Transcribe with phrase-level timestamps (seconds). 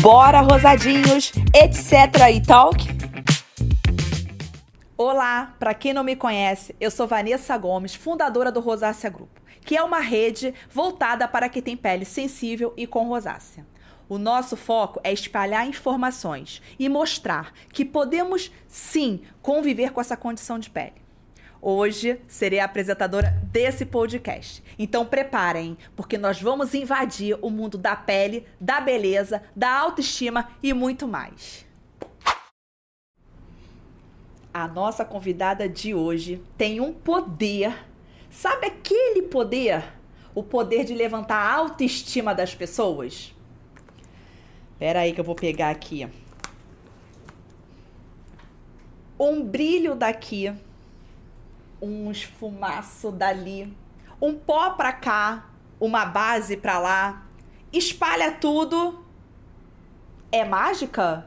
[0.00, 2.30] Bora, rosadinhos, etc.
[2.32, 2.86] e talk?
[4.96, 9.76] Olá, para quem não me conhece, eu sou Vanessa Gomes, fundadora do Rosácea Grupo, que
[9.76, 13.66] é uma rede voltada para quem tem pele sensível e com rosácea.
[14.08, 20.60] O nosso foco é espalhar informações e mostrar que podemos sim conviver com essa condição
[20.60, 21.07] de pele.
[21.60, 24.62] Hoje serei a apresentadora desse podcast.
[24.78, 30.72] Então preparem, porque nós vamos invadir o mundo da pele, da beleza, da autoestima e
[30.72, 31.66] muito mais.
[34.54, 37.74] A nossa convidada de hoje tem um poder.
[38.30, 39.82] Sabe aquele poder?
[40.34, 43.34] O poder de levantar a autoestima das pessoas?
[44.78, 46.08] Pera aí que eu vou pegar aqui.
[49.18, 50.54] Um brilho daqui
[51.80, 53.76] um esfumaço dali,
[54.20, 57.22] um pó para cá, uma base para lá,
[57.72, 59.04] espalha tudo.
[60.30, 61.26] É mágica?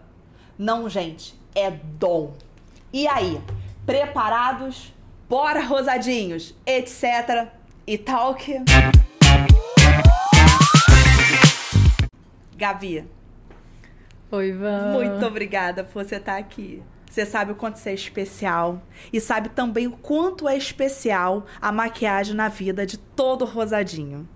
[0.58, 2.34] Não, gente, é dom.
[2.94, 3.42] E aí,
[3.86, 4.94] preparados?
[5.28, 7.50] Bora, rosadinhos, etc.
[7.88, 8.54] e talk.
[12.56, 13.08] Gabi.
[14.30, 14.92] Oi, Van.
[14.92, 16.84] Muito obrigada por você estar aqui.
[17.12, 18.82] Você sabe o quanto você é especial.
[19.12, 24.28] E sabe também o quanto é especial a maquiagem na vida de todo rosadinho.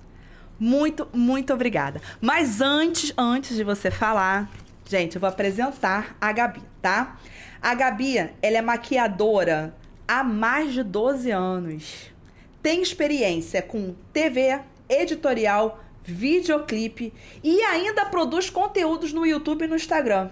[0.60, 2.02] Muito, muito obrigada.
[2.20, 4.52] Mas antes, antes de você falar,
[4.84, 7.18] gente, eu vou apresentar a Gabi, tá?
[7.62, 9.74] A Gabi, ela é maquiadora
[10.06, 12.14] há mais de 12 anos.
[12.62, 14.60] Tem experiência com TV,
[14.90, 20.30] editorial, videoclipe e ainda produz conteúdos no YouTube e no Instagram.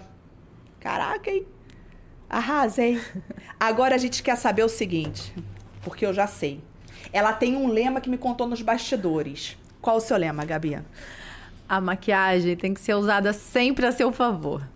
[0.78, 1.53] Caraca, hein?
[2.34, 3.00] Arrasei.
[3.60, 5.32] Agora a gente quer saber o seguinte,
[5.82, 6.60] porque eu já sei.
[7.12, 9.56] Ela tem um lema que me contou nos bastidores.
[9.80, 10.82] Qual o seu lema, Gabi?
[11.68, 14.66] A maquiagem tem que ser usada sempre a seu favor.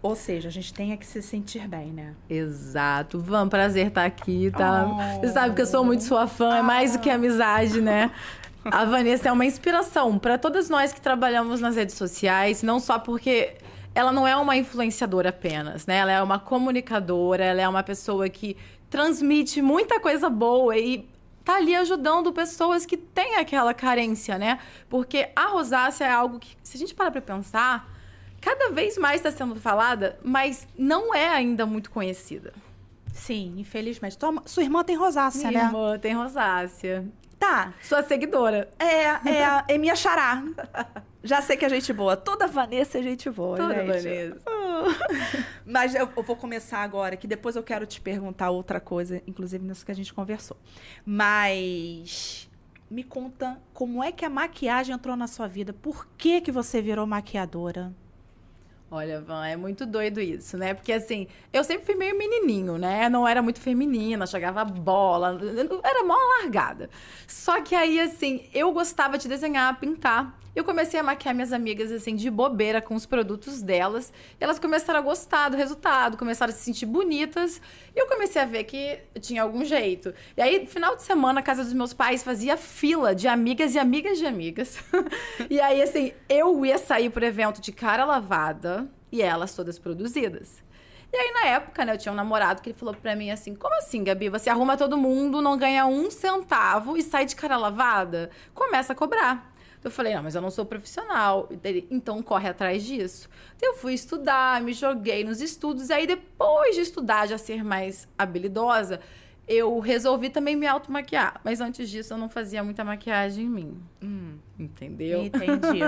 [0.00, 2.14] Ou seja, a gente tem que se sentir bem, né?
[2.30, 3.18] Exato.
[3.18, 4.86] Van, prazer estar aqui, tá?
[4.86, 5.20] Oh.
[5.20, 8.12] Você sabe que eu sou muito sua fã, é mais do que amizade, né?
[8.64, 12.98] A Vanessa é uma inspiração para todas nós que trabalhamos nas redes sociais, não só
[12.98, 13.56] porque
[13.94, 15.98] ela não é uma influenciadora apenas, né?
[15.98, 18.56] Ela é uma comunicadora, ela é uma pessoa que
[18.90, 21.08] transmite muita coisa boa e
[21.44, 24.58] tá ali ajudando pessoas que têm aquela carência, né?
[24.88, 27.88] Porque a rosácea é algo que, se a gente parar para pensar,
[28.40, 32.52] cada vez mais está sendo falada, mas não é ainda muito conhecida.
[33.12, 34.18] Sim, infelizmente.
[34.18, 35.68] Tua, sua irmã tem rosácea, minha né?
[35.70, 37.04] Minha irmã tem rosácea.
[37.38, 37.72] Tá.
[37.80, 38.68] Sua seguidora.
[38.78, 40.42] É, é, é minha xará.
[41.24, 42.16] Já sei que é gente boa.
[42.18, 43.86] Toda Vanessa é gente boa, Toda gente.
[43.86, 44.36] Vanessa.
[45.64, 49.64] Mas eu, eu, vou começar agora, que depois eu quero te perguntar outra coisa, inclusive
[49.64, 50.56] nisso que a gente conversou.
[51.04, 52.48] Mas
[52.90, 55.72] me conta como é que a maquiagem entrou na sua vida?
[55.72, 57.92] Por que que você virou maquiadora?
[58.90, 60.72] Olha, Van, é muito doido isso, né?
[60.72, 63.08] Porque assim, eu sempre fui meio menininho, né?
[63.08, 65.36] Não era muito feminina, jogava bola,
[65.82, 66.88] era mó largada.
[67.26, 70.38] Só que aí, assim, eu gostava de desenhar, pintar.
[70.54, 74.12] Eu comecei a maquiar minhas amigas, assim, de bobeira com os produtos delas.
[74.40, 77.60] E elas começaram a gostar do resultado, começaram a se sentir bonitas.
[77.94, 80.14] E eu comecei a ver que tinha algum jeito.
[80.36, 83.78] E aí, final de semana, a casa dos meus pais fazia fila de amigas e
[83.80, 84.78] amigas de amigas.
[85.50, 90.62] e aí, assim, eu ia sair pro evento de cara lavada e elas todas produzidas.
[91.12, 93.54] E aí, na época, né, eu tinha um namorado que ele falou pra mim assim:
[93.54, 94.28] Como assim, Gabi?
[94.28, 98.30] Você arruma todo mundo, não ganha um centavo e sai de cara lavada?
[98.52, 99.53] Começa a cobrar.
[99.84, 101.46] Eu falei, não, mas eu não sou profissional.
[101.90, 103.28] Então corre atrás disso.
[103.54, 105.90] Então, eu fui estudar, me joguei nos estudos.
[105.90, 108.98] E aí, depois de estudar, já ser mais habilidosa,
[109.46, 111.38] eu resolvi também me automaquiar.
[111.44, 113.82] Mas antes disso, eu não fazia muita maquiagem em mim.
[114.02, 115.22] Hum, entendeu?
[115.22, 115.80] Entendi.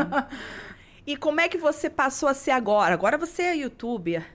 [1.06, 2.92] e como é que você passou a ser agora?
[2.92, 4.26] Agora você é youtuber,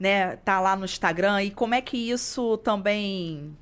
[0.00, 0.36] né?
[0.36, 1.42] Tá lá no Instagram.
[1.42, 3.54] E como é que isso também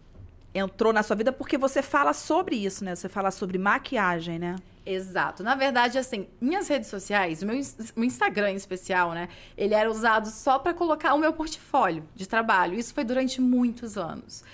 [0.56, 1.32] entrou na sua vida?
[1.32, 2.94] Porque você fala sobre isso, né?
[2.94, 4.56] Você fala sobre maquiagem, né?
[4.84, 5.42] Exato.
[5.42, 7.60] Na verdade, assim, minhas redes sociais, meu,
[7.96, 9.28] meu Instagram em especial, né?
[9.56, 12.78] Ele era usado só para colocar o meu portfólio de trabalho.
[12.78, 14.44] Isso foi durante muitos anos.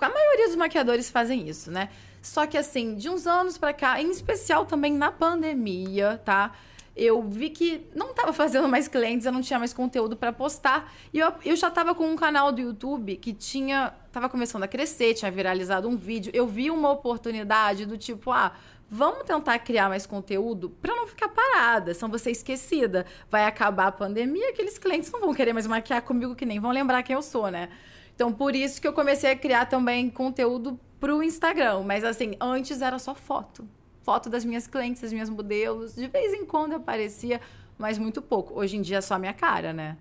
[0.00, 1.88] A maioria dos maquiadores fazem isso, né?
[2.22, 6.52] Só que, assim, de uns anos para cá, em especial também na pandemia, tá?
[6.96, 10.92] Eu vi que não estava fazendo mais clientes, eu não tinha mais conteúdo para postar.
[11.12, 13.92] E eu, eu já estava com um canal do YouTube que tinha.
[14.12, 16.30] Tava começando a crescer, tinha viralizado um vídeo.
[16.34, 18.52] Eu vi uma oportunidade do tipo, ah,
[18.92, 23.06] Vamos tentar criar mais conteúdo para não ficar parada, senão você esquecida.
[23.30, 26.72] Vai acabar a pandemia, aqueles clientes não vão querer mais maquiar comigo que nem vão
[26.72, 27.68] lembrar quem eu sou, né?
[28.12, 31.84] Então, por isso que eu comecei a criar também conteúdo pro Instagram.
[31.84, 33.66] Mas, assim, antes era só foto.
[34.02, 35.94] Foto das minhas clientes, das minhas modelos.
[35.94, 37.40] De vez em quando aparecia,
[37.78, 38.58] mas muito pouco.
[38.58, 39.96] Hoje em dia é só a minha cara, né?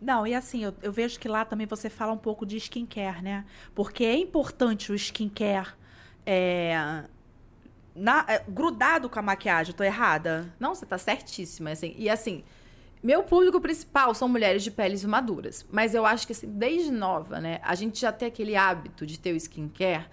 [0.00, 3.22] Não, e assim, eu, eu, vejo que lá também você fala um pouco de skincare,
[3.22, 3.44] né?
[3.74, 5.74] Porque é importante o skincare
[6.24, 7.04] é,
[7.94, 10.52] na, é, grudado com a maquiagem, tô errada?
[10.58, 11.70] Não, você tá certíssima.
[11.70, 12.42] Assim, e assim,
[13.02, 15.66] meu público principal são mulheres de peles maduras.
[15.70, 17.60] Mas eu acho que assim, desde nova, né?
[17.62, 20.06] A gente já tem aquele hábito de ter o skincare.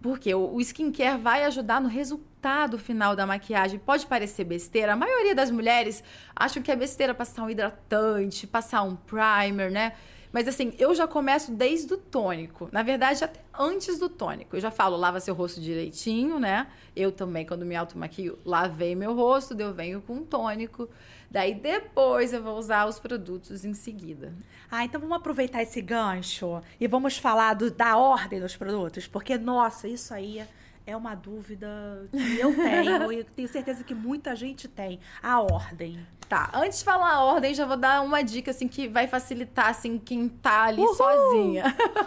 [0.00, 2.29] Porque o, o skincare vai ajudar no resultado
[2.78, 3.78] final da maquiagem.
[3.78, 4.92] Pode parecer besteira.
[4.92, 6.02] A maioria das mulheres
[6.34, 9.92] acham que é besteira passar um hidratante, passar um primer, né?
[10.32, 12.68] Mas assim, eu já começo desde o tônico.
[12.70, 14.56] Na verdade, até antes do tônico.
[14.56, 16.68] Eu já falo, lava seu rosto direitinho, né?
[16.94, 20.88] Eu também, quando me automaquio, lavei meu rosto, eu venho com um tônico.
[21.30, 24.32] Daí depois eu vou usar os produtos em seguida.
[24.70, 29.36] Ah, então vamos aproveitar esse gancho e vamos falar do, da ordem dos produtos, porque
[29.36, 30.44] nossa, isso aí
[30.86, 35.00] é uma dúvida que eu tenho e tenho certeza que muita gente tem.
[35.22, 36.06] A ordem.
[36.28, 39.68] Tá, antes de falar a ordem, já vou dar uma dica assim que vai facilitar
[39.68, 40.94] assim quem tá ali Uhul!
[40.94, 41.64] sozinha.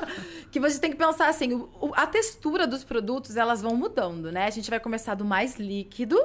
[0.49, 4.45] que você tem que pensar assim, a textura dos produtos, elas vão mudando, né?
[4.45, 6.17] A gente vai começar do mais líquido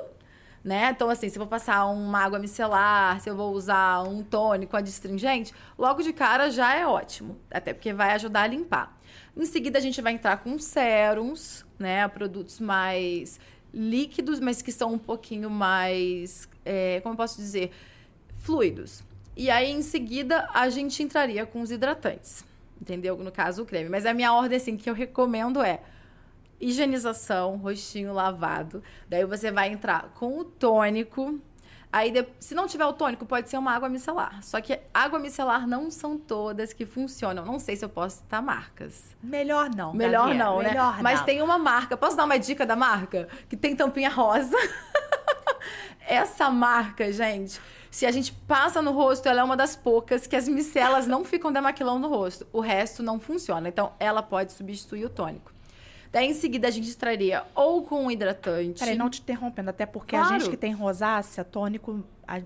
[0.62, 0.91] né?
[0.91, 4.77] Então, assim, se eu vou passar uma água micelar, se eu vou usar um tônico
[4.77, 8.98] adstringente, logo de cara já é ótimo, até porque vai ajudar a limpar.
[9.38, 12.08] Em seguida, a gente vai entrar com sérums, né?
[12.08, 13.38] Produtos mais
[13.73, 17.70] líquidos, mas que são um pouquinho mais, é, como eu posso dizer,
[18.38, 19.05] fluidos.
[19.37, 22.44] E aí, em seguida, a gente entraria com os hidratantes,
[22.82, 23.17] entendeu?
[23.17, 23.88] No caso, o creme.
[23.88, 25.82] Mas a minha ordem, assim, que eu recomendo é
[26.61, 28.82] higienização, rostinho lavado.
[29.08, 31.38] Daí você vai entrar com o tônico.
[31.90, 34.43] Aí, se não tiver o tônico, pode ser uma água micelar.
[34.43, 37.46] Só que água micelar não são todas que funcionam.
[37.46, 39.17] Não sei se eu posso citar marcas.
[39.23, 39.94] Melhor não.
[39.94, 40.46] Melhor Gabriel.
[40.46, 40.69] não, né?
[40.69, 41.26] Melhor Mas não.
[41.26, 41.96] tem uma marca.
[41.96, 43.29] Posso dar uma dica da marca?
[43.49, 44.56] Que tem tampinha rosa.
[46.06, 47.61] Essa marca, gente,
[47.91, 51.25] se a gente passa no rosto, ela é uma das poucas que as micelas não
[51.25, 52.46] ficam demaquilando no rosto.
[52.52, 53.69] O resto não funciona.
[53.69, 55.52] Então, ela pode substituir o tônico.
[56.10, 58.81] Daí em seguida a gente traria ou com um hidratante.
[58.81, 60.34] Peraí, não te interrompendo, até porque claro.
[60.34, 62.05] a gente que tem rosácea, tônico,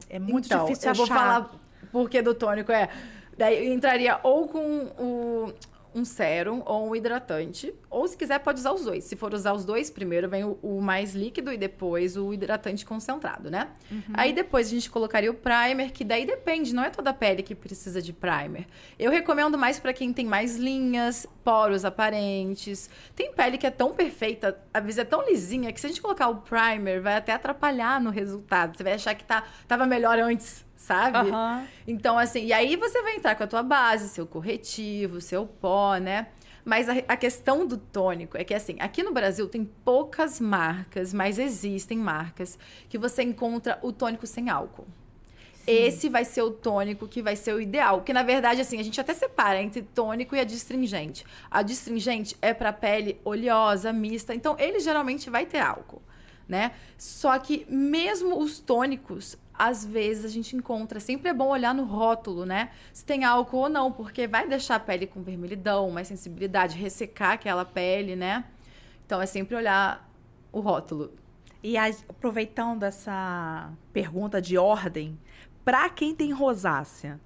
[0.08, 1.02] é muito então, difícil eu achar.
[1.02, 1.50] Eu vou falar
[1.90, 2.88] porque do tônico é.
[3.36, 4.60] Daí entraria ou com
[4.98, 5.52] o
[5.94, 7.72] um sérum ou um hidratante.
[7.90, 9.04] Ou se quiser, pode usar os dois.
[9.04, 12.84] Se for usar os dois, primeiro vem o, o mais líquido e depois o hidratante
[12.84, 13.68] concentrado, né?
[13.90, 14.00] Uhum.
[14.14, 17.42] Aí depois a gente colocaria o primer, que daí depende, não é toda a pele
[17.42, 18.66] que precisa de primer.
[18.98, 22.88] Eu recomendo mais para quem tem mais linhas, poros aparentes.
[23.14, 26.00] Tem pele que é tão perfeita, a vezes é tão lisinha, que se a gente
[26.00, 28.76] colocar o primer, vai até atrapalhar no resultado.
[28.76, 31.30] Você vai achar que tá, tava melhor antes sabe?
[31.30, 31.66] Uhum.
[31.86, 35.96] Então, assim, e aí você vai entrar com a tua base, seu corretivo, seu pó,
[35.96, 36.26] né?
[36.64, 41.14] Mas a, a, questão do tônico é que, assim, aqui no Brasil tem poucas marcas,
[41.14, 42.58] mas existem marcas
[42.88, 44.86] que você encontra o tônico sem álcool.
[45.54, 45.64] Sim.
[45.66, 47.98] Esse vai ser o tônico que vai ser o ideal.
[47.98, 51.24] Porque, na verdade, assim, a gente até separa entre tônico e adstringente.
[51.48, 54.34] A adstringente é para pele oleosa, mista.
[54.34, 56.02] Então, ele geralmente vai ter álcool,
[56.48, 56.72] né?
[56.98, 59.36] Só que mesmo os tônicos,
[59.68, 60.98] às vezes a gente encontra.
[60.98, 62.70] Sempre é bom olhar no rótulo, né?
[62.92, 67.34] Se tem álcool ou não, porque vai deixar a pele com vermelhidão, mais sensibilidade, ressecar
[67.34, 68.44] aquela pele, né?
[69.06, 70.10] Então é sempre olhar
[70.50, 71.12] o rótulo.
[71.62, 75.16] E aproveitando essa pergunta de ordem,
[75.64, 77.20] para quem tem rosácea,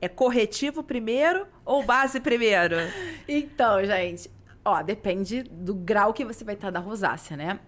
[0.00, 2.76] é corretivo primeiro ou base primeiro?
[3.28, 4.30] então, gente,
[4.64, 7.60] ó, depende do grau que você vai estar da rosácea, né?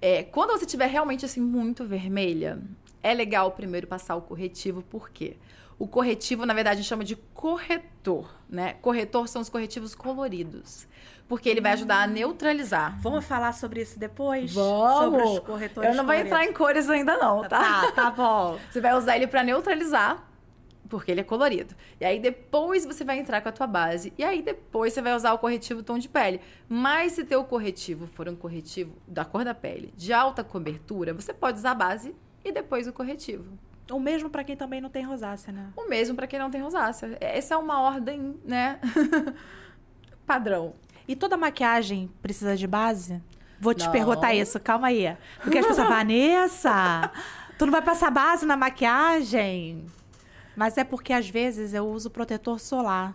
[0.00, 2.58] É, quando você tiver realmente assim muito vermelha,
[3.02, 5.36] é legal primeiro passar o corretivo, por quê?
[5.78, 8.74] O corretivo, na verdade, a gente chama de corretor, né?
[8.82, 10.86] Corretor são os corretivos coloridos.
[11.26, 12.12] Porque ele vai ajudar a hum.
[12.12, 13.00] neutralizar.
[13.00, 14.52] Vamos falar sobre isso depois?
[14.52, 15.04] Vamos!
[15.04, 17.80] Sobre os corretores Eu não vou entrar em cores ainda não, tá?
[17.82, 18.58] Tá, tá bom.
[18.70, 20.22] Você vai usar ele para neutralizar,
[20.86, 21.74] porque ele é colorido.
[21.98, 24.12] E aí depois você vai entrar com a tua base.
[24.18, 26.42] E aí depois você vai usar o corretivo tom de pele.
[26.68, 31.32] Mas se teu corretivo for um corretivo da cor da pele, de alta cobertura, você
[31.32, 32.14] pode usar a base
[32.44, 33.58] e depois o corretivo.
[33.90, 35.72] O mesmo para quem também não tem rosácea, né?
[35.76, 37.16] O mesmo para quem não tem rosácea.
[37.20, 38.78] Essa é uma ordem, né?
[40.24, 40.74] Padrão.
[41.08, 43.20] E toda maquiagem precisa de base?
[43.60, 43.92] Vou te não.
[43.92, 45.16] perguntar isso, calma aí.
[45.42, 47.10] Porque as pessoas, Vanessa,
[47.58, 49.84] tu não vai passar base na maquiagem?
[50.54, 53.14] Mas é porque às vezes eu uso protetor solar.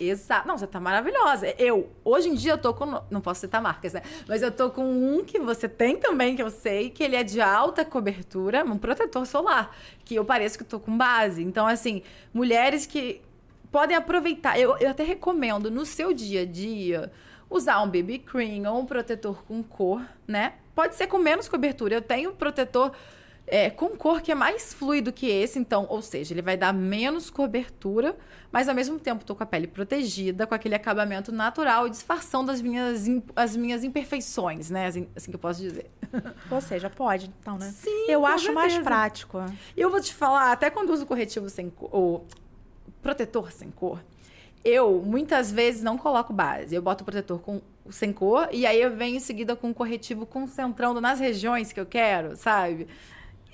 [0.00, 0.46] Exato.
[0.46, 1.54] Não, você tá maravilhosa.
[1.58, 3.02] Eu, hoje em dia, eu tô com.
[3.10, 4.02] Não posso citar marcas, né?
[4.28, 7.24] Mas eu tô com um que você tem também, que eu sei, que ele é
[7.24, 9.74] de alta cobertura, um protetor solar.
[10.04, 11.42] Que eu pareço que tô com base.
[11.42, 12.02] Então, assim,
[12.32, 13.20] mulheres que
[13.70, 14.58] podem aproveitar.
[14.58, 17.10] Eu, eu até recomendo no seu dia a dia
[17.50, 20.54] usar um BB cream ou um protetor com cor, né?
[20.74, 21.94] Pode ser com menos cobertura.
[21.94, 22.92] Eu tenho protetor
[23.50, 26.72] é, com cor que é mais fluido que esse, então, ou seja, ele vai dar
[26.72, 28.16] menos cobertura,
[28.52, 32.50] mas ao mesmo tempo tô com a pele protegida, com aquele acabamento natural e disfarçando
[32.50, 34.86] as minhas, as minhas imperfeições, né?
[34.86, 35.90] Assim, assim que eu posso dizer.
[36.50, 37.70] Ou seja, pode, então, né?
[37.74, 38.90] Sim, Eu acho mais certeza.
[38.90, 39.38] prático.
[39.76, 42.26] E eu vou te falar, até quando uso corretivo sem cor, ou
[43.02, 44.02] protetor sem cor,
[44.64, 46.74] eu muitas vezes não coloco base.
[46.74, 49.74] Eu boto o protetor com sem cor e aí eu venho em seguida com o
[49.74, 52.86] corretivo concentrando nas regiões que eu quero, sabe?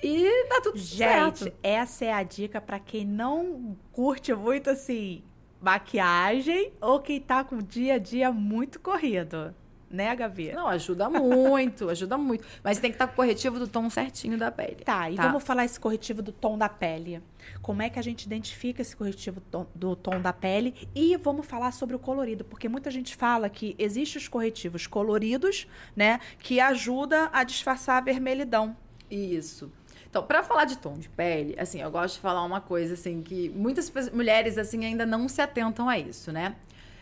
[0.03, 1.53] E dá tudo Gente, certo.
[1.63, 5.23] essa é a dica pra quem não curte muito assim
[5.61, 9.53] maquiagem ou quem tá com o dia a dia muito corrido.
[9.89, 10.51] Né, Gabi?
[10.51, 12.45] Não, ajuda muito, ajuda muito.
[12.63, 14.77] Mas tem que estar com o corretivo do tom certinho da pele.
[14.83, 15.27] Tá, e Tá.
[15.27, 17.21] vamos falar esse corretivo do tom da pele.
[17.61, 19.41] Como é que a gente identifica esse corretivo
[19.73, 20.73] do tom da pele?
[20.93, 25.67] E vamos falar sobre o colorido, porque muita gente fala que existem os corretivos coloridos,
[25.95, 28.75] né, que ajuda a disfarçar a vermelhidão.
[29.09, 29.71] Isso.
[30.15, 33.21] Então, pra falar de tom de pele, assim, eu gosto de falar uma coisa, assim,
[33.21, 36.55] que muitas mulheres, assim, ainda não se atentam a isso, né?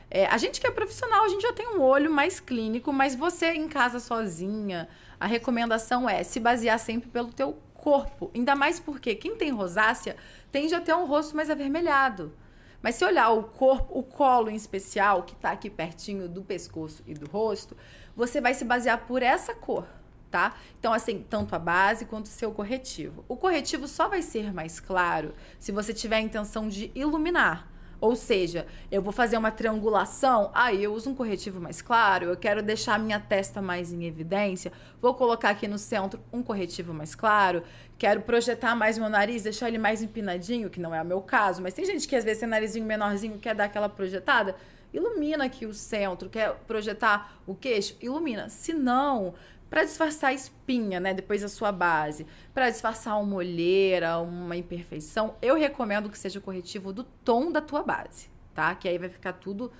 [0.09, 3.13] É, a gente que é profissional, a gente já tem um olho mais clínico, mas
[3.13, 4.89] você em casa sozinha,
[5.19, 8.31] a recomendação é se basear sempre pelo teu corpo.
[8.33, 10.15] Ainda mais porque quem tem rosácea
[10.51, 12.33] tende a ter um rosto mais avermelhado.
[12.81, 17.03] Mas se olhar o corpo, o colo em especial, que tá aqui pertinho do pescoço
[17.05, 17.77] e do rosto,
[18.15, 19.85] você vai se basear por essa cor,
[20.33, 20.55] tá?
[20.79, 23.23] Então, assim, tanto a base quanto o seu corretivo.
[23.27, 27.71] O corretivo só vai ser mais claro se você tiver a intenção de iluminar.
[28.01, 32.35] Ou seja, eu vou fazer uma triangulação, aí eu uso um corretivo mais claro, eu
[32.35, 36.93] quero deixar a minha testa mais em evidência, vou colocar aqui no centro um corretivo
[36.95, 37.61] mais claro,
[37.97, 41.61] quero projetar mais meu nariz, deixar ele mais empinadinho, que não é o meu caso,
[41.61, 44.55] mas tem gente que às vezes tem narizinho menorzinho, quer dar aquela projetada,
[44.93, 48.47] ilumina aqui o centro, quer projetar o queixo, ilumina.
[48.47, 49.33] Se não,
[49.73, 55.33] para disfarçar a espinha, né, depois a sua base, para disfarçar uma olheira, uma imperfeição,
[55.41, 58.75] eu recomendo que seja o corretivo do tom da tua base, tá?
[58.75, 59.71] Que aí vai ficar tudo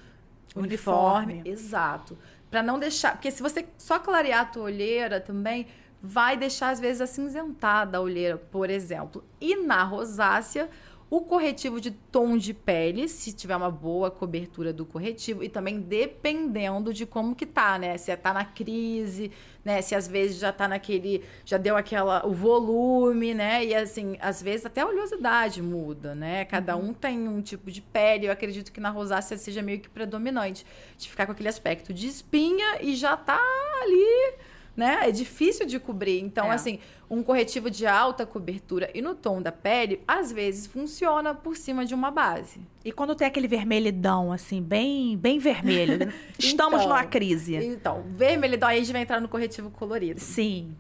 [0.56, 1.44] uniforme, Uniforme.
[1.46, 2.18] exato.
[2.50, 5.68] Para não deixar, porque se você só clarear a tua olheira também
[6.02, 9.24] vai deixar às vezes acinzentada a olheira, por exemplo.
[9.40, 10.72] E na rosácea,
[11.16, 15.80] o corretivo de tom de pele, se tiver uma boa cobertura do corretivo, e também
[15.80, 17.96] dependendo de como que tá, né?
[18.00, 19.32] Se tá na crise,
[19.64, 19.80] né?
[19.84, 21.24] Se às vezes já tá naquele.
[21.46, 22.26] Já deu aquela.
[22.26, 23.64] o volume, né?
[23.64, 26.46] E assim, às vezes até a oleosidade muda, né?
[26.46, 28.26] Cada um tem um tipo de pele.
[28.26, 30.66] Eu acredito que na rosácea seja meio que predominante.
[30.98, 33.40] De ficar com aquele aspecto de espinha e já tá
[33.84, 34.34] ali
[34.76, 35.00] né?
[35.08, 36.20] É difícil de cobrir.
[36.22, 36.56] Então, É.
[36.56, 41.56] assim, um corretivo de alta cobertura e no tom da pele, às vezes funciona por
[41.56, 42.60] cima de uma base.
[42.84, 47.56] E quando tem aquele vermelhidão, assim, bem, bem vermelho, estamos Então, numa crise.
[47.56, 50.20] Então, vermelhidão, aí a gente vai entrar no corretivo colorido.
[50.20, 50.76] Sim.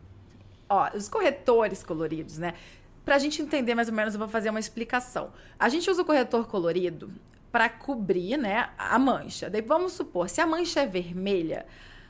[0.69, 2.53] Ó, os corretores coloridos, né?
[3.05, 5.31] Pra gente entender mais ou menos, eu vou fazer uma explicação.
[5.59, 7.11] A gente usa o corretor colorido
[7.51, 9.49] para cobrir, né, a mancha.
[9.49, 11.65] Daí vamos supor, se a mancha é vermelha,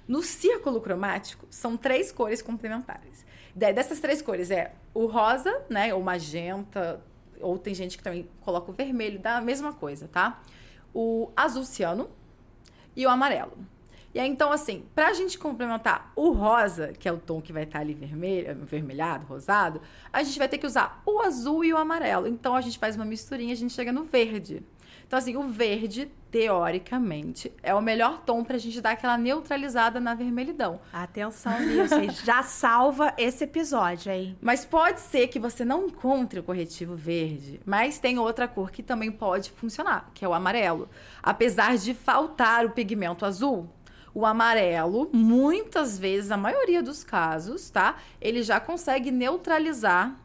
[0.08, 3.26] no círculo cromático são três cores complementares.
[3.56, 7.02] Dessas três cores é o rosa, né, o magenta,
[7.40, 10.42] ou tem gente que também coloca o vermelho, dá a mesma coisa, tá?
[10.94, 12.10] O azul ciano
[12.96, 13.58] e o amarelo.
[14.14, 17.64] E aí, então, assim, pra gente complementar o rosa, que é o tom que vai
[17.64, 19.82] estar ali vermelho, vermelhado, rosado,
[20.12, 22.28] a gente vai ter que usar o azul e o amarelo.
[22.28, 24.62] Então, a gente faz uma misturinha a gente chega no verde.
[25.08, 30.16] Então, assim, o verde, teoricamente, é o melhor tom pra gente dar aquela neutralizada na
[30.16, 30.82] vermelhidão.
[30.92, 32.25] Atenção nisso?
[32.25, 34.36] Já salva esse episódio, hein?
[34.42, 38.82] Mas pode ser que você não encontre o corretivo verde, mas tem outra cor que
[38.82, 40.90] também pode funcionar, que é o amarelo.
[41.22, 43.70] Apesar de faltar o pigmento azul,
[44.12, 47.98] o amarelo, muitas vezes, a maioria dos casos, tá?
[48.20, 50.16] Ele já consegue neutralizar,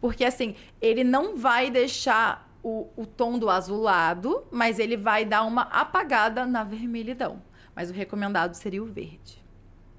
[0.00, 5.44] porque assim, ele não vai deixar o, o tom do azulado, mas ele vai dar
[5.44, 7.40] uma apagada na vermelhidão.
[7.76, 9.40] Mas o recomendado seria o verde.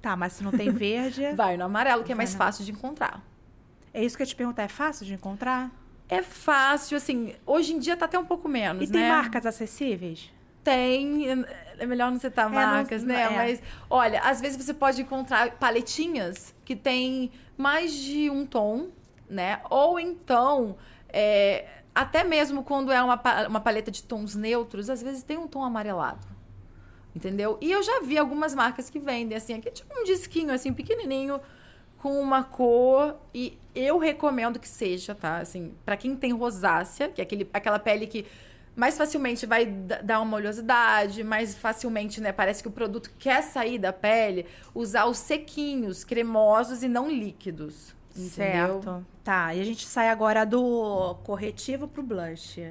[0.02, 1.32] Tá, mas se não tem verde.
[1.34, 3.24] Vai no amarelo, que é mais fácil de encontrar.
[3.94, 4.64] é isso que eu te perguntar.
[4.64, 5.72] É fácil de encontrar?
[6.10, 9.10] É fácil, assim, hoje em dia tá até um pouco menos, E tem né?
[9.10, 10.30] marcas acessíveis?
[10.64, 11.26] Tem,
[11.80, 13.22] é melhor não citar não- marcas, né?
[13.24, 13.30] é.
[13.30, 18.90] Mas, olha, às vezes você pode encontrar paletinhas que tem mais de um tom,
[19.30, 19.62] né?
[19.70, 20.76] Ou então,
[21.10, 21.66] é,
[21.98, 25.64] até mesmo quando é uma, uma paleta de tons neutros, às vezes tem um tom
[25.64, 26.28] amarelado.
[27.16, 27.58] Entendeu?
[27.60, 31.42] E eu já vi algumas marcas que vendem, assim, aqui tipo um disquinho, assim, pequenininho,
[31.98, 33.16] com uma cor.
[33.34, 35.38] E eu recomendo que seja, tá?
[35.38, 38.28] Assim, pra quem tem rosácea, que é aquele, aquela pele que
[38.76, 42.32] mais facilmente vai dar uma oleosidade, mais facilmente, né?
[42.32, 47.96] Parece que o produto quer sair da pele, usar os sequinhos, cremosos e não líquidos.
[48.16, 48.84] Entendeu?
[48.84, 49.06] Certo.
[49.28, 52.62] Tá, e a gente sai agora do corretivo pro blush.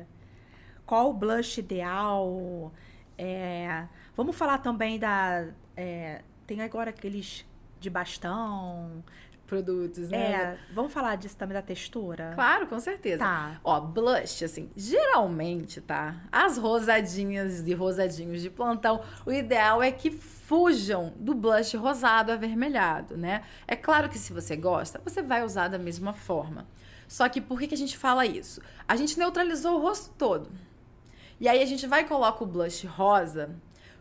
[0.87, 2.73] Qual o blush ideal?
[3.19, 3.87] É,
[4.17, 5.49] vamos falar também da.
[5.77, 7.45] É, tem agora aqueles
[7.79, 9.05] de bastão,
[9.47, 10.33] produtos, né?
[10.33, 12.33] É, vamos falar disso também da textura?
[12.35, 13.19] Claro, com certeza.
[13.19, 13.61] Tá.
[13.65, 16.17] Ó, blush, assim, geralmente, tá?
[16.31, 23.17] As rosadinhas e rosadinhos de plantão, o ideal é que fujam do blush rosado avermelhado,
[23.17, 23.43] né?
[23.67, 26.67] É claro que se você gosta, você vai usar da mesma forma.
[27.09, 28.61] Só que por que, que a gente fala isso?
[28.87, 30.51] A gente neutralizou o rosto todo.
[31.39, 33.55] E aí a gente vai e coloca o blush rosa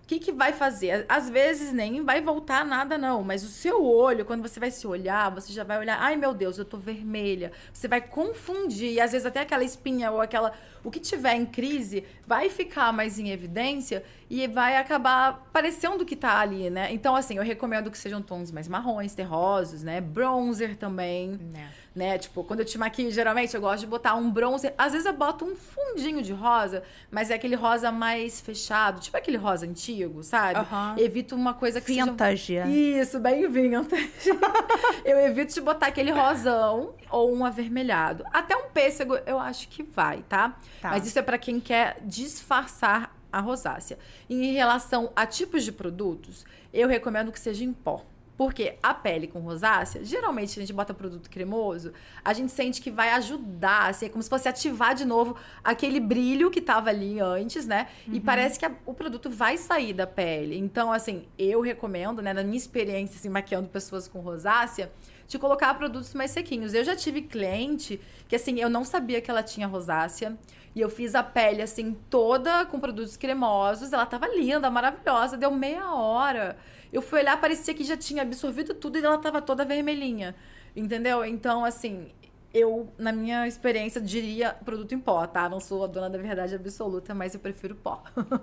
[0.06, 1.04] o que, que vai fazer?
[1.10, 3.24] Às vezes nem vai voltar nada, não.
[3.24, 6.32] Mas o seu olho, quando você vai se olhar, você já vai olhar, ai meu
[6.32, 7.52] Deus, eu tô vermelha.
[7.74, 8.94] Você vai confundir.
[8.94, 10.54] E às vezes até aquela espinha ou aquela.
[10.84, 16.16] O que tiver em crise vai ficar mais em evidência e vai acabar parecendo que
[16.16, 16.94] tá ali, né?
[16.94, 20.00] Então, assim, eu recomendo que sejam tons mais marrons, terrosos, né?
[20.00, 21.32] Bronzer também.
[21.52, 21.72] Né?
[21.96, 22.18] Né?
[22.18, 24.72] Tipo, quando eu te maquio, geralmente eu gosto de botar um bronze.
[24.78, 29.16] Às vezes eu boto um fundinho de rosa, mas é aquele rosa mais fechado, tipo
[29.16, 30.60] aquele rosa antigo, sabe?
[30.60, 30.98] Uhum.
[30.98, 32.46] Evito uma coisa que vintage.
[32.48, 32.68] Seja...
[32.68, 34.12] Isso, bem vintage.
[35.06, 38.26] eu evito de botar aquele rosão ou um avermelhado.
[38.34, 40.58] Até um pêssego eu acho que vai, tá?
[40.82, 40.90] tá.
[40.90, 43.98] Mas isso é para quem quer disfarçar a rosácea.
[44.30, 48.06] Em relação a tipos de produtos, eu recomendo que seja em pó.
[48.38, 52.92] Porque a pele com rosácea, geralmente a gente bota produto cremoso, a gente sente que
[52.92, 57.20] vai ajudar, assim, é como se fosse ativar de novo aquele brilho que estava ali
[57.20, 57.88] antes, né?
[58.06, 58.16] Uhum.
[58.16, 60.58] E parece que a, o produto vai sair da pele.
[60.58, 64.92] Então, assim, eu recomendo, né, na minha experiência, assim, maquiando pessoas com rosácea,
[65.28, 66.74] de colocar produtos mais sequinhos.
[66.74, 70.38] Eu já tive cliente que, assim, eu não sabia que ela tinha rosácea.
[70.76, 73.94] E eu fiz a pele, assim, toda com produtos cremosos.
[73.94, 75.38] Ela tava linda, maravilhosa.
[75.38, 76.58] Deu meia hora.
[76.92, 80.36] Eu fui olhar, parecia que já tinha absorvido tudo e ela tava toda vermelhinha.
[80.76, 81.24] Entendeu?
[81.24, 82.12] Então, assim,
[82.54, 85.50] eu, na minha experiência, diria produto em pó, tá?
[85.50, 88.02] Não sou a dona da verdade absoluta, mas eu prefiro pó.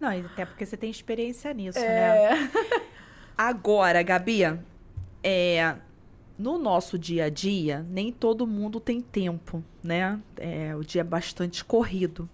[0.00, 2.30] Não, até porque você tem experiência nisso, é...
[2.30, 2.50] né?
[3.38, 4.42] Agora, Gabi,
[5.22, 5.76] é,
[6.36, 10.20] no nosso dia a dia, nem todo mundo tem tempo, né?
[10.36, 12.28] É, o dia é bastante corrido.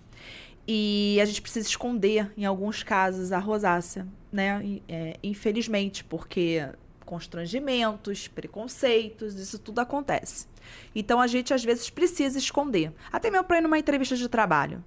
[0.68, 4.80] E a gente precisa esconder, em alguns casos, a rosácea né?
[4.88, 6.68] É, infelizmente, porque
[7.04, 10.46] constrangimentos, preconceitos, isso tudo acontece.
[10.94, 14.84] Então a gente às vezes precisa esconder, até mesmo para ir numa entrevista de trabalho.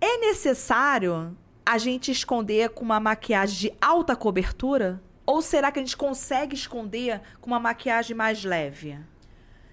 [0.00, 5.00] É necessário a gente esconder com uma maquiagem de alta cobertura?
[5.24, 8.98] Ou será que a gente consegue esconder com uma maquiagem mais leve?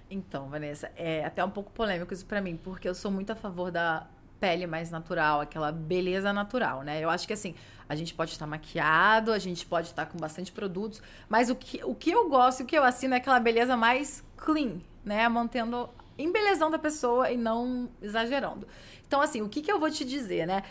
[0.10, 3.36] Então, Vanessa, é até um pouco polêmico isso para mim, porque eu sou muito a
[3.36, 4.08] favor da
[4.44, 7.02] pele mais natural, aquela beleza natural, né?
[7.02, 7.56] Eu acho que assim,
[7.88, 11.82] a gente pode estar maquiado, a gente pode estar com bastante produtos, mas o que,
[11.86, 15.30] o que eu gosto e o que eu assino é aquela beleza mais clean, né?
[15.30, 18.68] Mantendo embelezando a pessoa e não exagerando.
[19.08, 20.64] Então, assim, o que, que eu vou te dizer, né?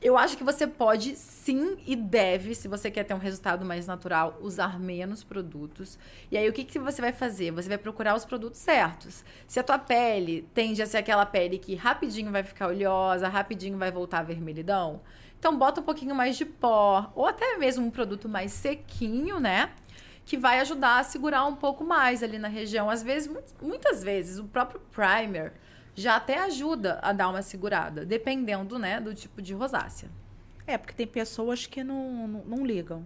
[0.00, 3.84] Eu acho que você pode sim e deve, se você quer ter um resultado mais
[3.84, 5.98] natural, usar menos produtos.
[6.30, 7.50] E aí o que, que você vai fazer?
[7.50, 9.24] Você vai procurar os produtos certos.
[9.48, 13.76] Se a tua pele tende a ser aquela pele que rapidinho vai ficar oleosa, rapidinho
[13.76, 15.00] vai voltar a vermelhidão,
[15.36, 19.72] então bota um pouquinho mais de pó, ou até mesmo um produto mais sequinho, né?
[20.24, 22.88] Que vai ajudar a segurar um pouco mais ali na região.
[22.88, 23.28] Às vezes,
[23.60, 25.54] muitas vezes, o próprio primer
[25.98, 30.08] já até ajuda a dar uma segurada, dependendo, né, do tipo de rosácea.
[30.66, 33.04] É, porque tem pessoas que não, não, não ligam.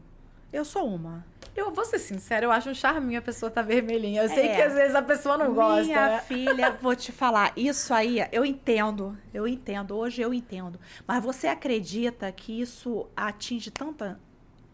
[0.52, 1.24] Eu sou uma.
[1.57, 4.22] Eu vou ser sincera, eu acho um charminho a pessoa tá vermelhinha.
[4.22, 4.57] Eu sei é.
[4.57, 5.85] que às vezes a pessoa não gosta.
[5.85, 6.20] Minha né?
[6.20, 10.78] filha, vou te falar, isso aí, eu entendo, eu entendo, hoje eu entendo.
[11.07, 14.20] Mas você acredita que isso atinge tanta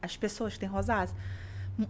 [0.02, 1.16] as pessoas que têm rosácea?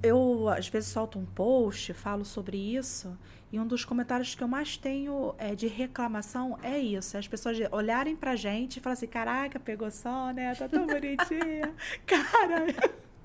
[0.03, 3.17] Eu, às vezes, solto um post, falo sobre isso,
[3.51, 7.27] e um dos comentários que eu mais tenho é, de reclamação é isso: é as
[7.27, 10.55] pessoas olharem pra gente e falar assim: caraca, pegou só, né?
[10.55, 11.75] Tá tão bonitinha.
[12.05, 12.67] Cara,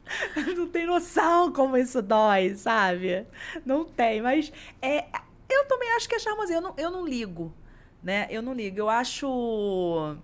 [0.55, 3.27] não tem noção como isso dói, sabe?
[3.65, 5.05] Não tem, mas é,
[5.49, 6.57] eu também acho que é charmosinho.
[6.57, 7.53] Eu não, eu não ligo,
[8.01, 8.27] né?
[8.29, 8.79] Eu não ligo.
[8.79, 10.15] Eu acho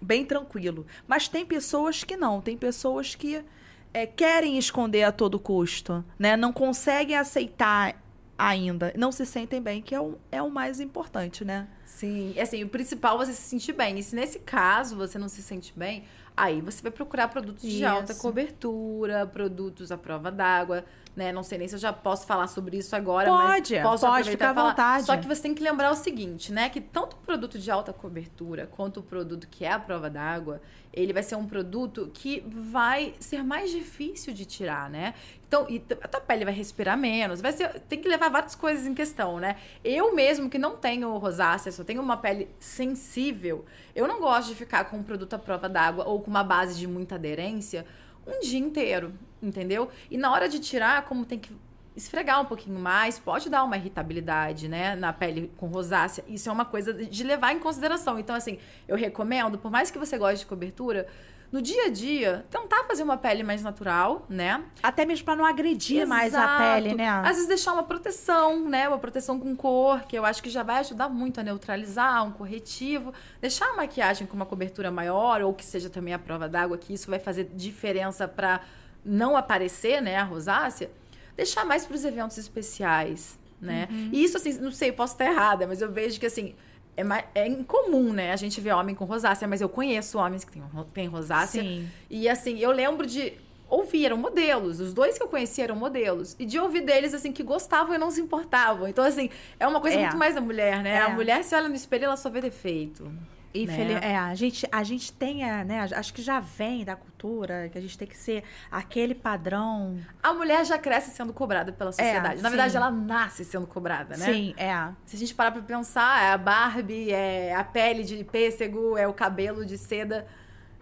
[0.00, 0.86] bem tranquilo.
[1.06, 2.40] Mas tem pessoas que não.
[2.40, 3.44] Tem pessoas que
[3.92, 6.36] é, querem esconder a todo custo, né?
[6.36, 7.94] Não conseguem aceitar
[8.36, 8.92] ainda.
[8.96, 11.68] Não se sentem bem, que é o, é o mais importante, né?
[11.96, 13.98] Sim, assim, o principal é você se sentir bem.
[13.98, 16.04] E se nesse caso você não se sente bem,
[16.36, 18.22] Aí você vai procurar produtos de alta Isso.
[18.22, 20.82] cobertura, produtos à prova d'água,
[21.14, 21.30] né?
[21.30, 24.20] Não sei nem se eu já posso falar sobre isso agora, Pode, mas posso pode,
[24.20, 25.04] aproveitar fica à vontade.
[25.04, 26.70] Só que você tem que lembrar o seguinte, né?
[26.70, 30.62] Que tanto o produto de alta cobertura quanto o produto que é a prova d'água,
[30.90, 35.12] ele vai ser um produto que vai ser mais difícil de tirar, né?
[35.46, 38.86] Então, e a tua pele vai respirar menos, vai ser, tem que levar várias coisas
[38.86, 39.56] em questão, né?
[39.84, 43.64] Eu mesmo que não tenho rosácea, só tenho uma pele sensível,
[43.94, 46.78] eu não gosto de ficar com um produto à prova d'água ou com uma base
[46.78, 47.84] de muita aderência
[48.24, 49.90] um dia inteiro, entendeu?
[50.08, 51.50] E na hora de tirar, como tem que
[51.96, 56.24] esfregar um pouquinho mais, pode dar uma irritabilidade, né, na pele com rosácea.
[56.28, 58.16] Isso é uma coisa de levar em consideração.
[58.18, 61.08] Então, assim, eu recomendo, por mais que você goste de cobertura,
[61.52, 64.64] no dia a dia, tentar fazer uma pele mais natural, né?
[64.82, 66.62] Até mesmo pra não agredir mais a Exato.
[66.62, 67.06] pele, né?
[67.06, 68.88] Às vezes deixar uma proteção, né?
[68.88, 72.30] Uma proteção com cor, que eu acho que já vai ajudar muito a neutralizar, um
[72.32, 73.12] corretivo.
[73.38, 76.94] Deixar a maquiagem com uma cobertura maior, ou que seja também a prova d'água, que
[76.94, 78.62] isso vai fazer diferença para
[79.04, 80.16] não aparecer, né?
[80.16, 80.90] A rosácea.
[81.36, 83.88] Deixar mais para os eventos especiais, né?
[83.90, 84.08] Uhum.
[84.10, 86.54] E isso, assim, não sei, posso estar errada, mas eu vejo que, assim,
[86.96, 88.32] é, mais, é incomum, né?
[88.32, 91.62] A gente vê homem com rosácea, mas eu conheço homens que têm, têm rosácea.
[91.62, 91.88] Sim.
[92.10, 93.32] E assim, eu lembro de
[93.68, 94.80] ouvir, eram modelos.
[94.80, 96.36] Os dois que eu conheci eram modelos.
[96.38, 98.86] E de ouvir deles, assim, que gostavam e não se importavam.
[98.86, 100.00] Então, assim, é uma coisa É.
[100.02, 100.96] muito mais da mulher, né?
[100.96, 101.00] É.
[101.00, 103.10] A mulher se olha no espelho, ela só vê defeito.
[103.54, 104.00] E né?
[104.02, 105.86] é, a gente, a gente tem, é, né?
[105.94, 109.98] Acho que já vem da cultura que a gente tem que ser aquele padrão.
[110.22, 112.40] A mulher já cresce sendo cobrada pela sociedade.
[112.40, 112.56] Na sim.
[112.56, 114.24] verdade, ela nasce sendo cobrada, né?
[114.24, 114.88] Sim, é.
[115.04, 119.06] Se a gente parar pra pensar, é a Barbie, é a pele de pêssego, é
[119.06, 120.26] o cabelo de seda.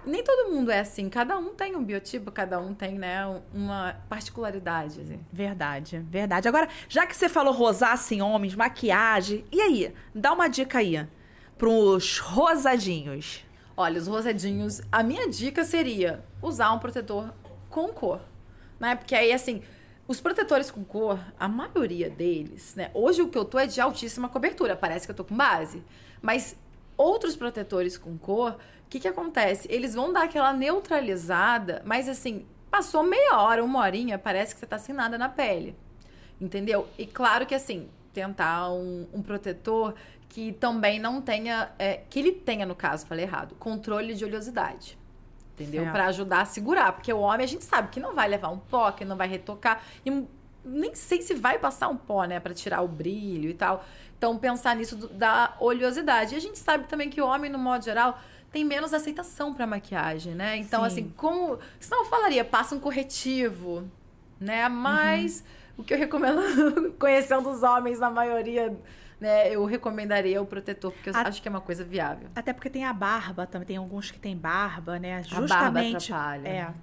[0.07, 1.09] Nem todo mundo é assim.
[1.11, 5.01] Cada um tem um biotipo, cada um tem, né, uma particularidade.
[5.01, 5.21] Assim.
[5.33, 6.49] Verdade, verdade.
[6.49, 9.93] Agora, já que você falou rosácea em homens, maquiagem, e aí?
[10.15, 11.07] Dá uma dica aí
[11.61, 13.44] pros rosadinhos.
[13.77, 17.35] Olha, os rosadinhos, a minha dica seria usar um protetor
[17.68, 18.23] com cor,
[18.81, 18.96] né?
[18.96, 19.62] Porque aí, assim,
[20.09, 22.90] os protetores com cor, a maioria deles, né?
[22.94, 25.85] Hoje o que eu tô é de altíssima cobertura, parece que eu tô com base.
[26.23, 26.57] Mas
[26.96, 28.53] outros protetores com cor,
[28.87, 29.68] o que que acontece?
[29.70, 34.66] Eles vão dar aquela neutralizada, mas assim, passou meia hora, uma horinha, parece que você
[34.66, 35.77] tá sem nada na pele.
[36.40, 36.88] Entendeu?
[36.96, 39.94] E claro que assim, tentar um, um protetor
[40.31, 41.71] que também não tenha.
[41.79, 44.99] é, que ele tenha, no caso, falei errado, controle de oleosidade.
[45.55, 45.85] Entendeu?
[45.93, 46.93] Pra ajudar a segurar.
[46.93, 49.29] Porque o homem a gente sabe que não vai levar um pó, que não vai
[49.29, 49.83] retocar.
[50.07, 50.25] E
[50.64, 52.40] nem sei se vai passar um pó, né?
[52.40, 53.85] Pra tirar o brilho e tal.
[54.16, 56.35] Então, pensar nisso do- da oleosidade.
[56.35, 58.19] E a gente sabe também que o homem, no modo geral,
[58.51, 60.57] tem menos aceitação pra maquiagem, né?
[60.57, 60.87] Então, Sim.
[60.87, 61.59] assim, como.
[61.79, 63.87] Senão eu falaria, passa um corretivo,
[64.38, 64.66] né?
[64.69, 65.45] Mas
[65.77, 66.40] o que eu recomendo,
[66.99, 68.75] conhecendo os homens na maioria,
[69.21, 69.51] né?
[69.55, 72.29] Eu recomendaria o protetor, porque eu A- acho que é uma coisa viável.
[72.35, 75.23] Até porque tem a barba também, tem alguns que tem barba, né?
[75.31, 76.13] barba Justamente.
[76.13, 76.49] atrapalha.
[76.49, 76.75] É.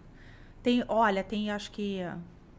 [0.61, 2.01] Tem, olha, tem acho que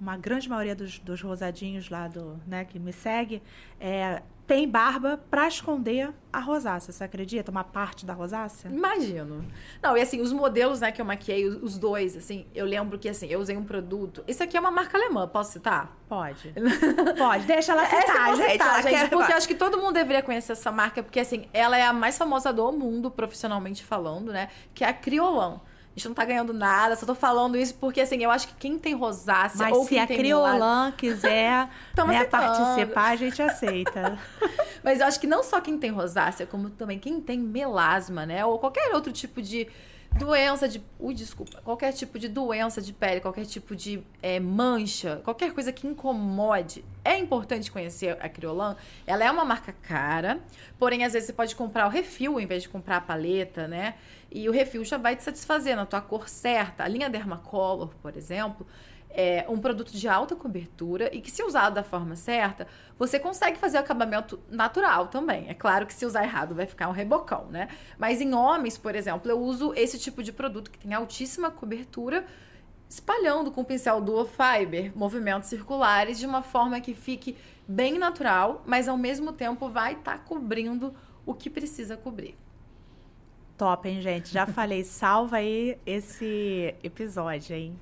[0.00, 3.42] uma grande maioria dos, dos rosadinhos lá do, né, que me segue,
[3.80, 7.50] é, tem barba pra esconder a rosácea, você acredita?
[7.50, 8.68] Uma parte da rosácea?
[8.70, 9.44] Imagino.
[9.82, 13.10] Não, e assim, os modelos, né, que eu maquiei, os, dois, assim, eu lembro que,
[13.10, 14.24] assim, eu usei um produto.
[14.26, 15.94] Esse aqui é uma marca alemã, posso citar?
[16.08, 16.54] Pode.
[17.18, 18.52] Pode, deixa ela Essa citar, vou gente.
[18.52, 21.20] citar, ela gente, quer- porque eu acho que todo mundo deveria conhecer essa marca, porque,
[21.20, 24.48] assim, ela é a mais famosa do mundo, profissionalmente falando, né?
[24.74, 25.60] Que é a Criolan.
[25.98, 28.54] A gente não tá ganhando nada, só tô falando isso porque, assim, eu acho que
[28.54, 31.68] quem tem rosácea Mas ou se quem a tem Criolan quiser
[32.06, 34.16] né, participar, a gente aceita.
[34.84, 38.44] Mas eu acho que não só quem tem rosácea, como também quem tem melasma, né?
[38.44, 39.66] Ou qualquer outro tipo de
[40.16, 40.80] doença de.
[41.00, 41.60] Ui, desculpa.
[41.64, 46.84] Qualquer tipo de doença de pele, qualquer tipo de é, mancha, qualquer coisa que incomode.
[47.04, 48.76] É importante conhecer a Criolan.
[49.04, 50.38] Ela é uma marca cara,
[50.78, 53.94] porém, às vezes você pode comprar o refil em vez de comprar a paleta, né?
[54.30, 56.84] E o refil já vai te satisfazer na tua cor certa.
[56.84, 58.66] A linha Dermacolor, por exemplo,
[59.10, 62.66] é um produto de alta cobertura e que, se usado da forma certa,
[62.98, 65.48] você consegue fazer o acabamento natural também.
[65.48, 67.68] É claro que se usar errado vai ficar um rebocão, né?
[67.96, 72.26] Mas em homens, por exemplo, eu uso esse tipo de produto que tem altíssima cobertura,
[72.88, 77.36] espalhando com o pincel Duo Fiber movimentos circulares de uma forma que fique
[77.66, 82.36] bem natural, mas ao mesmo tempo vai estar cobrindo o que precisa cobrir.
[83.58, 84.32] Top, hein, gente?
[84.32, 87.76] Já falei, salva aí esse episódio, hein?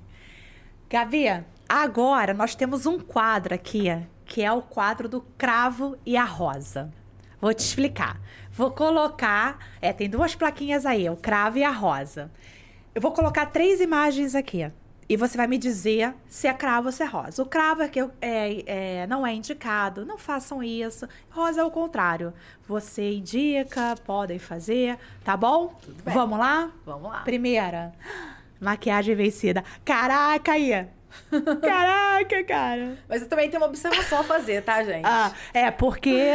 [0.89, 1.25] Gabi,
[1.69, 3.85] agora nós temos um quadro aqui,
[4.25, 6.91] que é o quadro do cravo e a rosa.
[7.39, 8.19] Vou te explicar.
[8.51, 9.59] Vou colocar.
[9.79, 12.31] É, tem duas plaquinhas aí, o cravo e a rosa.
[12.95, 14.71] Eu vou colocar três imagens aqui.
[15.09, 17.41] E você vai me dizer se é cravo ou se é rosa.
[17.41, 18.11] O cravo é que é,
[19.01, 21.07] é, não é indicado, não façam isso.
[21.29, 22.33] Rosa é o contrário.
[22.67, 25.73] Você indica, podem fazer, tá bom?
[26.03, 26.13] bem.
[26.13, 26.71] Vamos lá?
[26.85, 27.21] Vamos lá.
[27.21, 27.93] Primeira,
[28.59, 29.63] maquiagem vencida.
[29.85, 30.87] Caraca aí!
[31.61, 32.97] Caraca, cara!
[33.07, 35.05] Mas eu também tenho uma observação a fazer, tá, gente?
[35.05, 36.29] Ah, é porque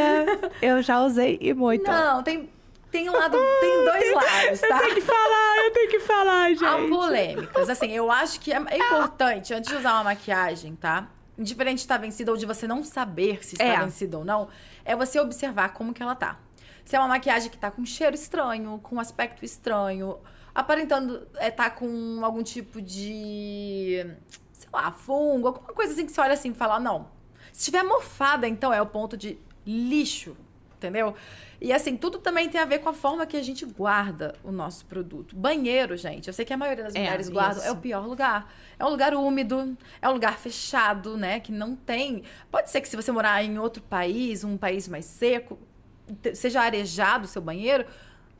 [0.61, 1.89] eu já usei e muito.
[1.89, 2.49] Não, tem,
[2.93, 4.67] tem um lado, tem dois lados, tá?
[4.67, 6.63] Eu tenho que falar, eu tenho que falar, gente.
[6.65, 7.69] Há polêmicas.
[7.69, 11.09] Assim, eu acho que é é importante, antes de usar uma maquiagem, tá?
[11.37, 13.79] Indiferente de estar vencida ou de você não saber se está É.
[13.79, 14.47] vencida ou não,
[14.85, 16.39] é você observar como que ela tá.
[16.85, 20.19] Se é uma maquiagem que tá com cheiro estranho, com aspecto estranho,
[20.53, 24.05] aparentando é, tá com algum tipo de,
[24.51, 27.07] sei lá, fungo, alguma coisa assim que você olha assim e fala, não.
[27.51, 30.37] Se estiver mofada, então é o ponto de lixo,
[30.83, 31.15] entendeu?
[31.61, 34.51] E assim, tudo também tem a ver com a forma que a gente guarda o
[34.51, 35.33] nosso produto.
[35.35, 37.67] Banheiro, gente, eu sei que a maioria das É, mulheres guardam, isso.
[37.67, 38.51] é o pior lugar.
[38.77, 41.39] É um lugar úmido, é um lugar fechado, né?
[41.39, 42.23] Que não tem.
[42.51, 45.57] Pode ser que se você morar em outro país, um país mais seco,
[46.33, 47.85] seja arejado o seu banheiro,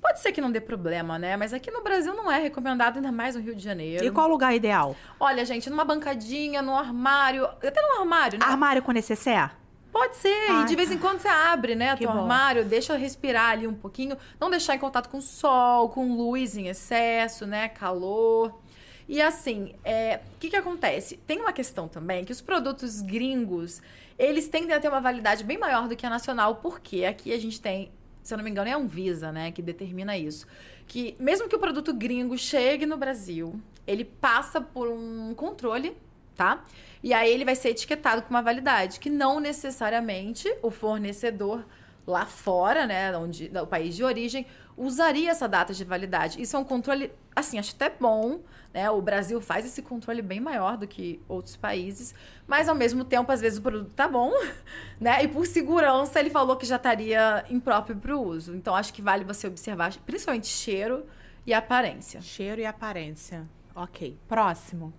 [0.01, 1.38] pode ser que não dê problema, né?
[1.38, 4.03] Mas aqui no Brasil não é recomendado, ainda mais no Rio de Janeiro.
[4.03, 4.97] E qual o lugar ideal?
[5.17, 8.45] Olha, gente, numa bancadinha, no armário, até no armário, né?
[8.45, 9.51] Armário com necessaire?
[9.93, 10.49] Pode ser.
[10.49, 12.21] Ai, e de vez em quando você abre, né, teu bom.
[12.21, 16.67] armário, deixa respirar ali um pouquinho, não deixar em contato com sol, com luz em
[16.67, 18.60] excesso, né, calor.
[19.08, 21.17] E assim, é, o que que acontece?
[21.27, 23.84] Tem uma questão também que os produtos gringos,
[24.17, 27.38] eles tendem a ter uma validade bem maior do que a nacional, porque aqui a
[27.38, 27.91] gente tem,
[28.23, 30.47] se eu não me engano, é a Anvisa, né, que determina isso.
[30.88, 35.95] Que mesmo que o produto gringo chegue no Brasil, ele passa por um controle,
[36.36, 36.63] tá?
[37.02, 41.65] E aí ele vai ser etiquetado com uma validade, que não necessariamente o fornecedor
[42.06, 46.41] lá fora, né, onde, do país de origem, usaria essa data de validade.
[46.41, 48.41] Isso é um controle, assim, acho até bom,
[48.74, 48.89] né?
[48.89, 52.13] O Brasil faz esse controle bem maior do que outros países,
[52.48, 54.32] mas ao mesmo tempo, às vezes o produto tá bom,
[55.00, 55.24] né?
[55.24, 58.56] E por segurança, ele falou que já estaria impróprio para o uso.
[58.56, 61.06] Então acho que vale você observar, principalmente cheiro
[61.46, 62.22] e aparência.
[62.22, 63.48] Cheiro e aparência.
[63.76, 64.17] Ok.
[64.28, 64.93] Próximo.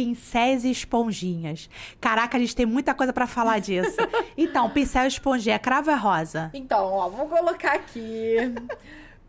[0.00, 1.68] Pincéis e esponjinhas.
[2.00, 3.96] Caraca, a gente tem muita coisa pra falar disso.
[4.34, 6.50] então, pincel e esponjinha, cravo é rosa.
[6.54, 8.36] Então, ó, vou colocar aqui.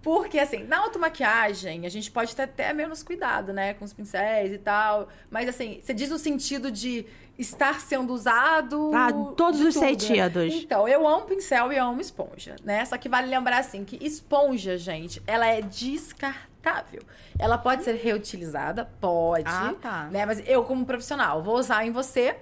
[0.02, 3.74] Porque, assim, na automaquiagem, a gente pode ter até menos cuidado, né?
[3.74, 5.10] Com os pincéis e tal.
[5.30, 7.06] Mas, assim, você diz no sentido de
[7.38, 8.92] estar sendo usado.
[8.94, 9.90] Ah, todos os tudo, né?
[9.90, 10.54] sentidos.
[10.54, 12.86] Então, eu amo pincel e eu amo esponja, né?
[12.86, 16.51] Só que vale lembrar, assim, que esponja, gente, ela é descartável.
[17.40, 18.86] Ela pode ser reutilizada?
[19.00, 19.44] Pode.
[19.48, 20.04] Ah, tá.
[20.12, 20.26] Né?
[20.26, 22.38] Mas eu, como profissional, vou usar em você.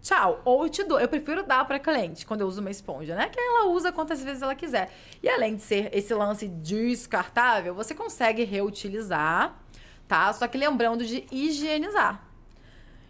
[0.00, 0.40] Tchau.
[0.44, 1.00] Ou eu te dou.
[1.00, 3.28] Eu prefiro dar pra cliente quando eu uso uma esponja, né?
[3.28, 4.90] Que ela usa quantas vezes ela quiser.
[5.22, 9.56] E além de ser esse lance descartável, você consegue reutilizar,
[10.06, 10.32] tá?
[10.32, 12.27] Só que lembrando de higienizar.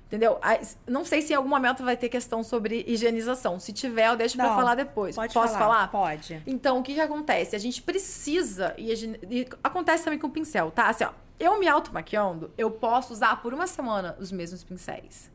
[0.09, 0.41] Entendeu?
[0.87, 3.61] Não sei se em algum momento vai ter questão sobre higienização.
[3.61, 5.15] Se tiver, eu deixo pra Não, falar depois.
[5.15, 5.91] Pode Posso falar?
[5.91, 6.43] Pode.
[6.47, 7.55] Então, o que que acontece?
[7.55, 8.91] A gente precisa, e,
[9.31, 10.89] e acontece também com o pincel, tá?
[10.89, 15.31] Assim, ó, eu me automaquiando, eu posso usar por uma semana os mesmos pincéis.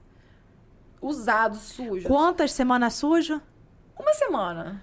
[0.99, 2.05] Usados, sujos.
[2.05, 3.39] Quantas semanas sujo?
[3.95, 4.81] Uma semana.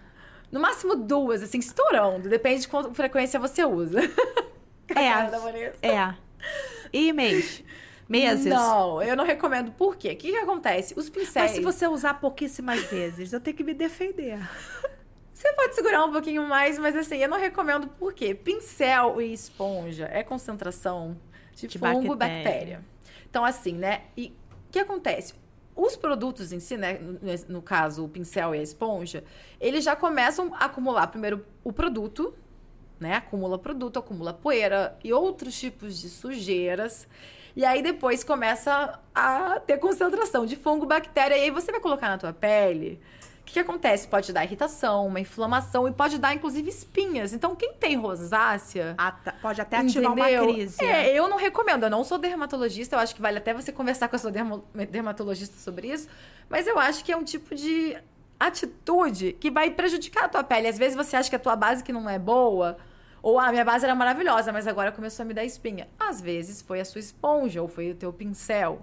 [0.52, 2.28] No máximo duas, assim, estourando.
[2.28, 4.00] Depende de quanta frequência você usa.
[5.38, 5.78] Vanessa.
[5.82, 6.14] É.
[6.92, 7.64] E mês?
[8.10, 8.46] Meses?
[8.46, 9.70] Não, eu não recomendo.
[9.70, 10.08] Por quê?
[10.08, 10.94] O que, que acontece?
[10.96, 11.34] Os pincéis.
[11.34, 14.38] Mas se você usar pouquíssimas vezes, eu tenho que me defender.
[15.32, 18.34] Você pode segurar um pouquinho mais, mas assim, eu não recomendo por quê?
[18.34, 21.16] Pincel e esponja é concentração
[21.54, 22.44] de, De fungo e bactéria.
[22.44, 22.84] bactéria.
[23.30, 24.02] Então, assim, né?
[24.14, 24.36] E
[24.68, 25.32] o que acontece?
[25.74, 26.98] Os produtos em si, né?
[26.98, 29.24] No, no caso, o pincel e a esponja,
[29.58, 32.34] eles já começam a acumular primeiro o produto,
[32.98, 33.14] né?
[33.14, 37.08] Acumula produto, acumula poeira e outros tipos de sujeiras.
[37.56, 41.36] E aí depois começa a ter concentração de fungo, bactéria.
[41.36, 43.00] E aí você vai colocar na tua pele.
[43.40, 44.06] O que, que acontece?
[44.06, 47.32] Pode dar irritação, uma inflamação e pode dar, inclusive, espinhas.
[47.32, 48.94] Então, quem tem rosácea.
[48.96, 49.34] Tá.
[49.42, 50.44] Pode até ativar entendeu?
[50.44, 50.84] uma crise.
[50.84, 51.82] É, eu não recomendo.
[51.82, 52.94] Eu não sou dermatologista.
[52.94, 56.08] Eu acho que vale até você conversar com a sua dermo- dermatologista sobre isso.
[56.48, 57.96] Mas eu acho que é um tipo de
[58.38, 60.68] atitude que vai prejudicar a tua pele.
[60.68, 62.76] Às vezes você acha que a tua base que não é boa,
[63.22, 65.88] ou a minha base era maravilhosa, mas agora começou a me dar espinha.
[65.98, 68.82] Às vezes foi a sua esponja ou foi o teu pincel.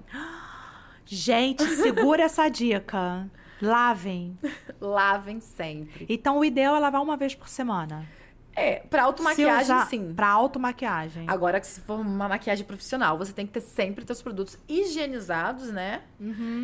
[1.05, 3.29] Gente, segura essa dica.
[3.61, 4.37] Lavem.
[4.79, 6.05] Lavem sempre.
[6.09, 8.05] Então, o ideal é lavar uma vez por semana.
[8.55, 10.13] É, pra automaquiagem, usar sim.
[10.15, 11.25] Pra automaquiagem.
[11.27, 15.71] Agora que se for uma maquiagem profissional, você tem que ter sempre teus produtos higienizados,
[15.71, 16.01] né?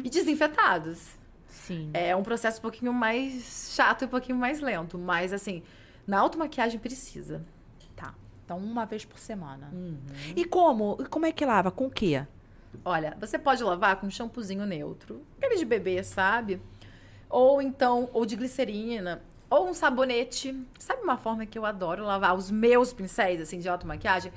[0.03, 1.07] E desinfetados.
[1.47, 1.91] Sim.
[1.93, 4.97] É um processo um pouquinho mais chato e um pouquinho mais lento.
[4.97, 5.61] Mas, assim,
[6.05, 7.45] na automaquiagem precisa.
[8.43, 9.69] Então, uma vez por semana.
[9.71, 9.99] Uhum.
[10.35, 10.97] E como?
[10.99, 11.71] E como é que lava?
[11.71, 12.25] Com o quê?
[12.83, 16.61] Olha, você pode lavar com um shampoozinho neutro, aquele de bebê, sabe?
[17.29, 20.59] Ou então, ou de glicerina, ou um sabonete.
[20.79, 24.31] Sabe uma forma que eu adoro lavar os meus pincéis, assim, de automaquiagem?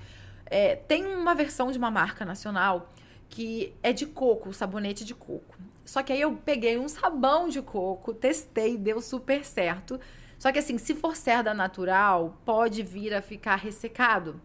[0.44, 2.92] É, tem uma versão de uma marca nacional
[3.28, 5.56] que é de coco, sabonete de coco.
[5.84, 9.98] Só que aí eu peguei um sabão de coco, testei, deu super certo.
[10.38, 14.40] Só que assim, se for cerda natural, pode vir a ficar ressecado.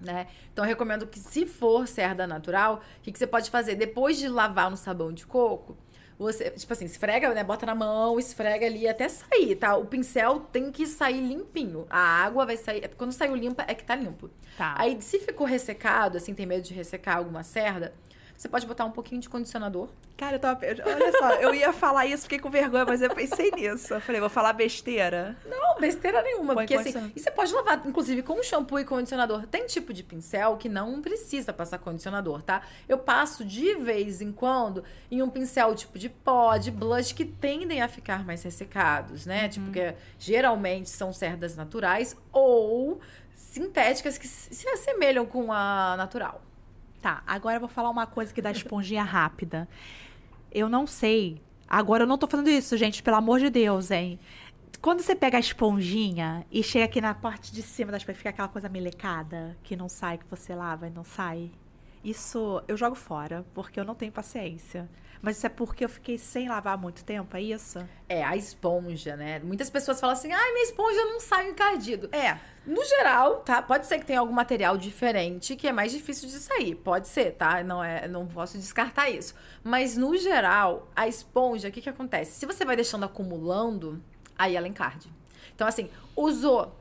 [0.00, 0.26] Né?
[0.52, 3.74] Então eu recomendo que se for cerda natural, o que, que você pode fazer?
[3.74, 5.76] Depois de lavar no sabão de coco,
[6.18, 7.42] você, tipo assim, esfrega, né?
[7.42, 9.76] Bota na mão, esfrega ali até sair, tá?
[9.76, 11.86] O pincel tem que sair limpinho.
[11.90, 12.88] A água vai sair.
[12.96, 14.30] Quando saiu limpa, é que tá limpo.
[14.56, 14.74] Tá.
[14.78, 17.92] Aí, se ficou ressecado, assim, tem medo de ressecar alguma cerda,
[18.36, 19.88] você pode botar um pouquinho de condicionador.
[20.16, 20.64] Cara, eu tava.
[20.64, 23.94] eu- Olha só, eu ia falar isso, fiquei com vergonha, mas eu pensei nisso.
[23.94, 25.36] Eu falei, vou falar besteira.
[25.46, 26.54] Não, besteira nenhuma.
[26.54, 29.46] Põe porque assim, e você pode lavar, inclusive, com shampoo e condicionador.
[29.46, 32.62] Tem tipo de pincel que não precisa passar condicionador, tá?
[32.88, 37.24] Eu passo de vez em quando em um pincel tipo de pó, de blush, que
[37.24, 39.48] tendem a ficar mais ressecados, né?
[39.48, 43.00] Tipo, que geralmente são cerdas naturais ou
[43.34, 46.40] sintéticas que se assemelham com a natural.
[47.04, 49.68] Tá, agora eu vou falar uma coisa que dá esponjinha rápida.
[50.50, 51.38] Eu não sei.
[51.68, 54.18] Agora eu não tô fazendo isso, gente, pelo amor de Deus, hein?
[54.80, 58.30] Quando você pega a esponjinha e chega aqui na parte de cima da esponja, fica
[58.30, 61.50] aquela coisa melecada que não sai, que você lava e não sai.
[62.02, 64.88] Isso eu jogo fora, porque eu não tenho paciência.
[65.24, 67.78] Mas isso é porque eu fiquei sem lavar muito tempo, é isso?
[68.06, 69.38] É, a esponja, né?
[69.38, 72.10] Muitas pessoas falam assim, ai, minha esponja não sai encardido.
[72.12, 72.36] É.
[72.66, 73.62] No geral, tá?
[73.62, 76.74] Pode ser que tenha algum material diferente que é mais difícil de sair.
[76.74, 77.64] Pode ser, tá?
[77.64, 79.34] Não é, não posso descartar isso.
[79.62, 82.38] Mas no geral, a esponja, o que que acontece?
[82.38, 84.04] Se você vai deixando acumulando,
[84.38, 85.10] aí ela encarde.
[85.54, 86.78] Então assim, usou,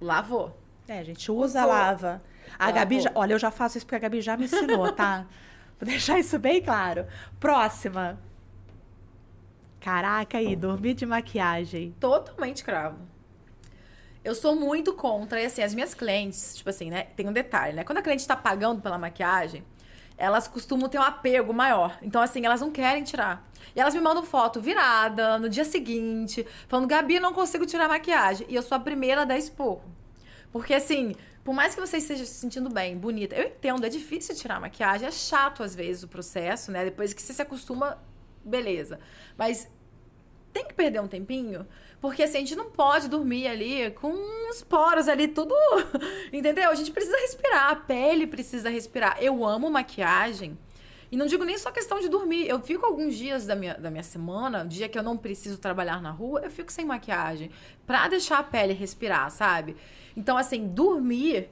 [0.00, 0.58] lavou.
[0.88, 1.70] É, a gente usa, Usou.
[1.70, 2.22] lava.
[2.58, 2.70] A.
[2.70, 5.26] Gabi, já, olha, eu já faço isso porque a Gabi já me ensinou, tá?
[5.82, 7.08] Vou deixar isso bem claro.
[7.40, 8.16] Próxima.
[9.80, 11.92] Caraca aí, dormir de maquiagem.
[11.98, 12.98] Totalmente cravo.
[14.22, 17.08] Eu sou muito contra, e assim, as minhas clientes, tipo assim, né?
[17.16, 17.82] Tem um detalhe, né?
[17.82, 19.64] Quando a cliente tá pagando pela maquiagem,
[20.16, 21.98] elas costumam ter um apego maior.
[22.00, 23.44] Então, assim, elas não querem tirar.
[23.74, 28.46] E elas me mandam foto virada, no dia seguinte, falando, Gabi, não consigo tirar maquiagem.
[28.48, 29.82] E eu sou a primeira a dar esporro.
[30.52, 34.34] Porque, assim, por mais que você esteja se sentindo bem, bonita, eu entendo, é difícil
[34.36, 36.84] tirar a maquiagem, é chato às vezes o processo, né?
[36.84, 37.98] Depois que você se acostuma,
[38.44, 39.00] beleza.
[39.36, 39.68] Mas
[40.52, 41.66] tem que perder um tempinho,
[42.00, 44.12] porque assim, a gente não pode dormir ali com
[44.50, 45.54] os poros ali tudo,
[46.32, 46.70] entendeu?
[46.70, 49.16] A gente precisa respirar, a pele precisa respirar.
[49.20, 50.58] Eu amo maquiagem.
[51.10, 52.48] E não digo nem só questão de dormir.
[52.48, 56.00] Eu fico alguns dias da minha, da minha semana, dia que eu não preciso trabalhar
[56.00, 57.50] na rua, eu fico sem maquiagem.
[57.86, 59.76] Pra deixar a pele respirar, sabe?
[60.16, 61.48] Então, assim, dormir.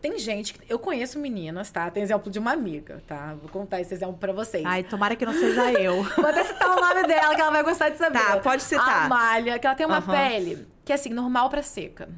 [0.00, 0.60] Tem gente que.
[0.70, 1.90] Eu conheço meninas, tá?
[1.90, 3.34] Tem exemplo de uma amiga, tá?
[3.40, 4.64] Vou contar esse exemplo pra vocês.
[4.66, 6.02] Ai, tomara que não seja eu.
[6.02, 8.18] Vou até citar o nome dela, que ela vai gostar de saber.
[8.18, 9.06] Tá, pode citar.
[9.06, 10.12] A Malha, que ela tem uma Aham.
[10.12, 12.08] pele que é assim, normal pra seca.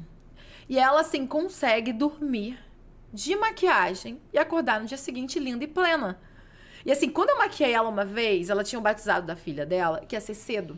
[0.67, 2.59] E ela, assim, consegue dormir
[3.13, 6.19] de maquiagem e acordar no dia seguinte linda e plena.
[6.85, 10.01] E assim, quando eu maquiei ela uma vez, ela tinha o batizado da filha dela,
[10.07, 10.77] que ia ser cedo.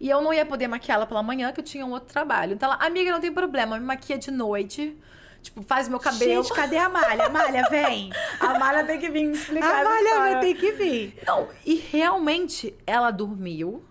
[0.00, 2.54] E eu não ia poder maquiá-la pela manhã, que eu tinha um outro trabalho.
[2.54, 4.96] Então ela, amiga, não tem problema, me maquia de noite.
[5.42, 6.42] Tipo, faz meu cabelo.
[6.42, 7.28] Gente, cadê a malha?
[7.28, 8.10] Malha, vem.
[8.40, 9.80] A Malha tem que vir me explicar.
[9.80, 11.18] A malha vai ter que vir.
[11.26, 13.82] Não, e realmente ela dormiu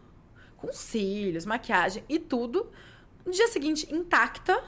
[0.57, 2.71] com cílios, maquiagem e tudo.
[3.25, 4.61] No dia seguinte, intacta.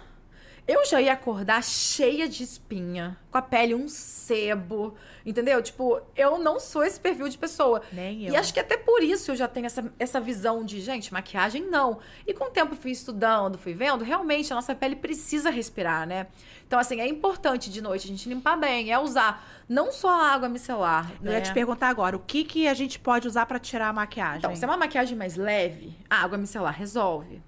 [0.71, 5.61] Eu já ia acordar cheia de espinha, com a pele um sebo, entendeu?
[5.61, 7.81] Tipo, eu não sou esse perfil de pessoa.
[7.91, 8.33] Nem eu.
[8.33, 11.63] E acho que até por isso eu já tenho essa, essa visão de, gente, maquiagem
[11.69, 11.99] não.
[12.25, 16.07] E com o tempo eu fui estudando, fui vendo, realmente a nossa pele precisa respirar,
[16.07, 16.27] né?
[16.65, 20.31] Então, assim, é importante de noite a gente limpar bem, é usar não só a
[20.31, 21.11] água micelar.
[21.21, 21.33] Eu né?
[21.33, 24.37] ia te perguntar agora, o que, que a gente pode usar pra tirar a maquiagem?
[24.37, 27.41] Então, se é uma maquiagem mais leve, a água micelar resolve.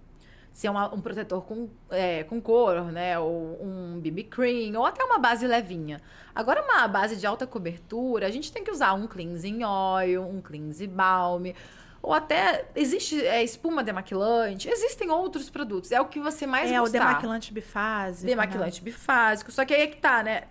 [0.54, 3.18] Se é uma- um protetor com, é, com cor, né?
[3.18, 6.00] Ou um BB cream, ou até uma base levinha.
[6.36, 10.40] Agora, uma base de alta cobertura, a gente tem que usar um cleansing oil, um
[10.42, 11.46] cleansing balm,
[12.04, 15.92] ou até existe é, espuma demaquilante, existem outros produtos.
[15.92, 17.00] É o que você mais é, o gostar.
[17.00, 18.28] demaquilante bifásico.
[18.28, 19.52] Demaquilante bifásico.
[19.52, 20.44] Só que aí é que tá, né?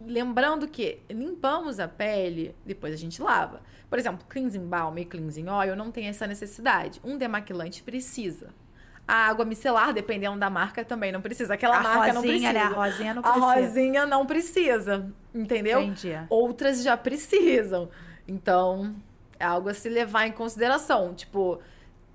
[0.00, 3.60] Lembrando que limpamos a pele, depois a gente lava.
[3.90, 6.98] Por exemplo, cleansing balm e cleansing oil não tem essa necessidade.
[7.04, 8.48] Um demaquilante precisa.
[9.10, 11.54] A água micelar, dependendo da marca, também não precisa.
[11.54, 12.52] Aquela A marca não rosinha, precisa.
[12.52, 12.60] né?
[12.60, 13.54] A rosinha não A precisa.
[13.54, 15.82] rosinha não precisa, entendeu?
[15.82, 16.12] Entendi.
[16.28, 17.90] Outras já precisam.
[18.28, 18.94] Então,
[19.38, 21.12] é algo a se levar em consideração.
[21.12, 21.60] Tipo,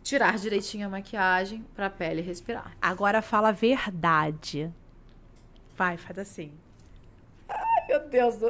[0.02, 2.72] tirar direitinho a maquiagem pra pele respirar.
[2.82, 4.72] Agora fala a verdade.
[5.76, 6.54] Vai, faz assim.
[7.90, 8.48] Meu Deus do...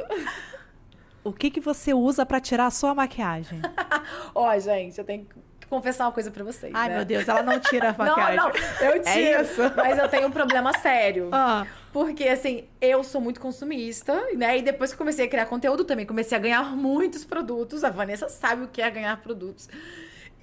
[1.24, 3.60] o que, que você usa pra tirar a sua maquiagem?
[4.34, 5.34] Ó, gente, eu tenho que
[5.68, 6.72] confessar uma coisa pra vocês.
[6.74, 6.96] Ai, né?
[6.96, 8.36] meu Deus, ela não tira a Não, maquiagem.
[8.36, 8.48] não,
[8.86, 9.08] eu tiro.
[9.08, 9.62] É isso?
[9.76, 11.28] Mas eu tenho um problema sério.
[11.32, 14.58] Ah, Porque, assim, eu sou muito consumista, né?
[14.58, 17.82] E depois que comecei a criar conteúdo também, comecei a ganhar muitos produtos.
[17.84, 19.68] A Vanessa sabe o que é ganhar produtos.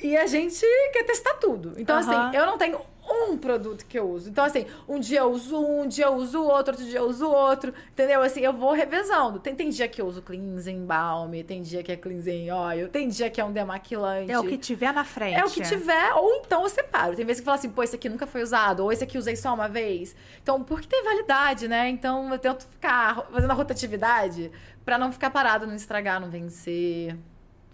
[0.01, 1.73] E a gente quer testar tudo.
[1.77, 2.79] Então, assim, eu não tenho
[3.13, 4.29] um produto que eu uso.
[4.29, 7.07] Então, assim, um dia eu uso um, um dia eu uso outro, outro dia eu
[7.07, 7.73] uso outro.
[7.91, 8.21] Entendeu?
[8.21, 9.39] Assim, eu vou revezando.
[9.39, 13.07] Tem, tem dia que eu uso cleansing balm, tem dia que é cleansing oil, tem
[13.07, 14.31] dia que é um demaquilante.
[14.31, 15.39] é o que tiver na frente.
[15.39, 17.15] É o que tiver, ou então eu separo.
[17.15, 19.35] Tem vezes que fala assim, pô, esse aqui nunca foi usado, ou esse aqui usei
[19.35, 20.15] só uma vez.
[20.41, 21.89] Então, porque tem validade, né?
[21.89, 24.51] Então eu tento ficar fazendo a rotatividade
[24.83, 27.15] pra não ficar parado, não estragar, não vencer.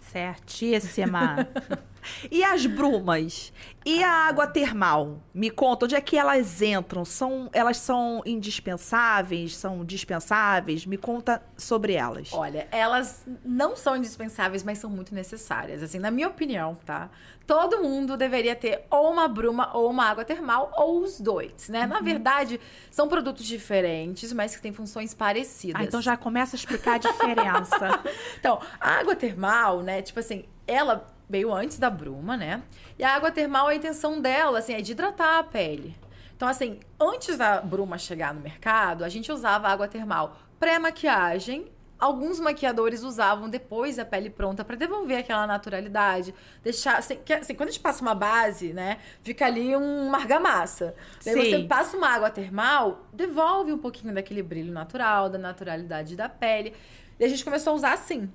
[0.00, 1.48] Certíssima.
[2.30, 3.52] e as brumas?
[3.84, 5.20] E a água termal?
[5.32, 7.02] Me conta, onde é que elas entram?
[7.04, 9.56] São, elas são indispensáveis?
[9.56, 10.84] São dispensáveis?
[10.84, 12.30] Me conta sobre elas.
[12.32, 15.82] Olha, elas não são indispensáveis, mas são muito necessárias.
[15.82, 17.08] Assim, na minha opinião, tá?
[17.46, 21.86] Todo mundo deveria ter ou uma bruma ou uma água termal, ou os dois, né?
[21.86, 25.80] Na verdade, são produtos diferentes, mas que têm funções parecidas.
[25.80, 28.00] Ah, então já começa a explicar a diferença.
[28.38, 30.02] Então, a água termal, né?
[30.02, 32.62] Tipo assim, ela veio antes da bruma, né?
[32.98, 35.96] E a água termal, a intenção dela, assim, é de hidratar a pele.
[36.36, 41.70] Então, assim, antes da bruma chegar no mercado, a gente usava água termal pré-maquiagem.
[41.98, 47.54] Alguns maquiadores usavam depois a pele pronta pra devolver aquela naturalidade, deixar assim, que, assim,
[47.54, 50.94] quando a gente passa uma base, né, fica ali um argamassa.
[51.22, 51.50] Daí Sim.
[51.50, 56.74] você passa uma água termal, devolve um pouquinho daquele brilho natural, da naturalidade da pele.
[57.18, 58.30] E a gente começou a usar assim.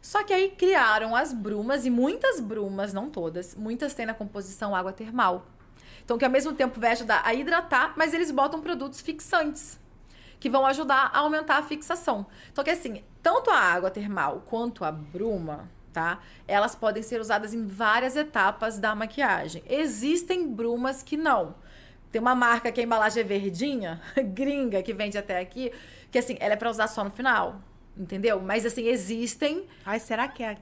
[0.00, 4.74] Só que aí criaram as brumas, e muitas brumas, não todas, muitas têm na composição
[4.74, 5.46] água termal.
[6.04, 9.78] Então, que ao mesmo tempo vai ajudar a hidratar, mas eles botam produtos fixantes,
[10.40, 12.26] que vão ajudar a aumentar a fixação.
[12.50, 16.18] Então, que assim, tanto a água termal quanto a bruma, tá?
[16.48, 19.62] Elas podem ser usadas em várias etapas da maquiagem.
[19.68, 21.54] Existem brumas que não.
[22.10, 24.00] Tem uma marca que a embalagem é verdinha,
[24.34, 25.70] gringa, que vende até aqui,
[26.10, 27.60] que assim, ela é pra usar só no final.
[27.96, 28.40] Entendeu?
[28.40, 29.66] Mas assim, existem.
[29.84, 30.56] Ai, será que é.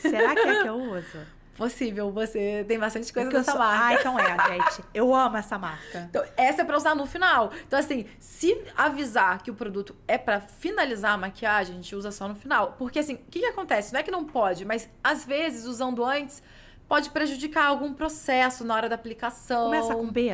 [0.00, 1.18] Será que é que eu uso?
[1.58, 3.84] Possível, você tem bastante coisa dessa sou- marca.
[3.84, 4.84] Ah, então é, gente.
[4.94, 6.06] Eu amo essa marca.
[6.08, 7.52] Então, essa é pra usar no final.
[7.66, 12.12] Então, assim, se avisar que o produto é pra finalizar a maquiagem, a gente usa
[12.12, 12.76] só no final.
[12.78, 13.92] Porque, assim, o que, que acontece?
[13.92, 16.40] Não é que não pode, mas às vezes, usando antes,
[16.86, 19.64] pode prejudicar algum processo na hora da aplicação.
[19.64, 20.30] Começa com B?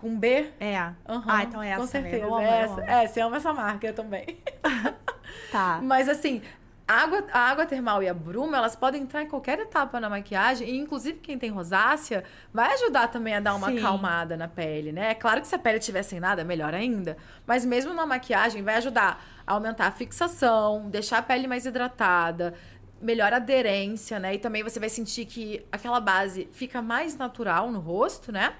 [0.00, 0.50] Com B?
[0.58, 0.76] É.
[0.78, 2.10] Aham, ah, então é essa Com mesmo.
[2.10, 2.24] certeza.
[2.24, 2.84] Eu amo, é, essa.
[2.84, 4.38] é, você ama essa marca, eu também.
[5.52, 5.80] Tá.
[5.82, 6.42] Mas assim,
[6.90, 10.10] a água, a água termal e a bruma, elas podem entrar em qualquer etapa na
[10.10, 10.68] maquiagem.
[10.68, 13.78] E, inclusive, quem tem rosácea vai ajudar também a dar uma Sim.
[13.78, 15.12] acalmada na pele, né?
[15.12, 17.16] É claro que se a pele estiver sem nada, melhor ainda.
[17.46, 22.54] Mas mesmo na maquiagem, vai ajudar a aumentar a fixação, deixar a pele mais hidratada,
[23.00, 24.34] melhor aderência, né?
[24.34, 28.54] E também você vai sentir que aquela base fica mais natural no rosto, né?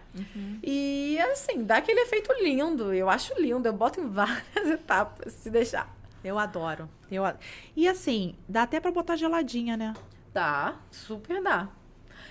[0.62, 2.93] E, assim, dá aquele efeito lindo.
[2.93, 3.66] Eu acho lindo.
[3.68, 5.95] Eu boto em várias etapas, se deixar.
[6.22, 6.88] Eu adoro.
[7.11, 7.22] Eu
[7.76, 9.95] E assim, dá até pra botar geladinha, né?
[10.32, 11.68] Dá, super dá.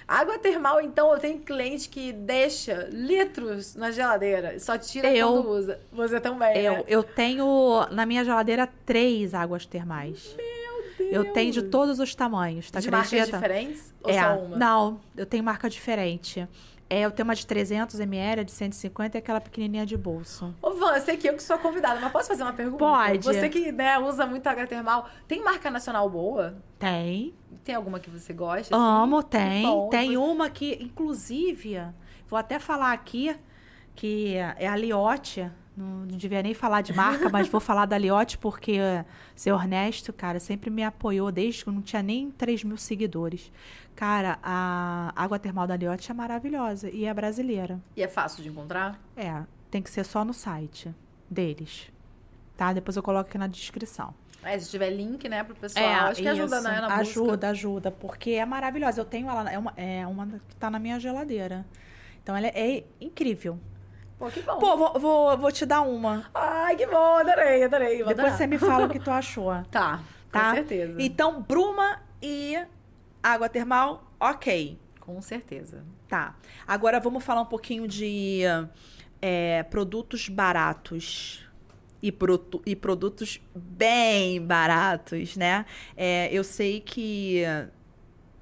[0.08, 5.28] Água termal, então, eu tenho cliente que deixa litros na geladeira e só tira Eu.
[5.34, 5.80] quando usa.
[5.92, 6.84] Você também, Eu, né?
[6.88, 10.36] eu tenho na minha geladeira três águas termais.
[11.12, 13.38] Eu tenho de todos os tamanhos, tá De marcas acredita?
[13.38, 14.58] diferentes ou é, só uma?
[14.58, 16.48] não, eu tenho marca diferente.
[16.92, 20.56] É, eu tenho uma de 300 ml, a de 150 e aquela pequenininha de bolso.
[20.60, 22.80] Ô, Van, sei que eu que sou a convidada, mas posso fazer uma pergunta?
[22.84, 23.24] Pode.
[23.24, 26.58] Você que né, usa muito água termal, tem marca nacional boa?
[26.80, 27.32] Tem.
[27.64, 28.76] Tem alguma que você gosta?
[28.76, 28.84] assim?
[28.84, 29.62] Amo, tem.
[29.64, 31.80] bom, tem pois- uma que, inclusive,
[32.28, 33.36] vou até falar aqui,
[33.96, 35.52] que é a Liotte.
[35.80, 38.78] Não, não devia nem falar de marca, mas vou falar da Liotte porque
[39.34, 43.50] seu Ernesto, cara, sempre me apoiou desde que eu não tinha nem 3 mil seguidores.
[43.96, 47.80] Cara, a água termal da Liotte é maravilhosa e é brasileira.
[47.96, 49.00] E é fácil de encontrar?
[49.16, 50.94] É, tem que ser só no site
[51.30, 51.90] deles.
[52.58, 52.74] Tá?
[52.74, 54.14] Depois eu coloco aqui na descrição.
[54.44, 55.86] É, se tiver link, né, pro pessoal.
[56.08, 56.68] acho que ajuda, isso.
[56.68, 57.02] né, na busca.
[57.02, 59.00] Ajuda, ajuda, porque é maravilhosa.
[59.00, 61.66] Eu tenho ela, é uma, é uma que tá na minha geladeira.
[62.22, 63.58] Então ela é, é incrível.
[64.20, 64.60] Pô, que bom.
[64.60, 66.30] Pô, vou, vou, vou te dar uma.
[66.36, 67.98] Ai, que bom, adorei, adorei.
[68.00, 68.38] Depois adorar.
[68.38, 69.52] você me fala o que tu achou.
[69.72, 70.02] Tá,
[70.32, 70.50] Tá?
[70.50, 70.96] com certeza.
[71.02, 72.62] Então, bruma e
[73.24, 74.78] água termal, ok.
[75.00, 75.84] Com certeza.
[76.08, 76.36] Tá.
[76.68, 78.42] Agora vamos falar um pouquinho de
[79.22, 81.46] é, produtos baratos.
[82.02, 85.66] E, produ- e produtos bem baratos, né?
[85.98, 87.44] É, eu sei que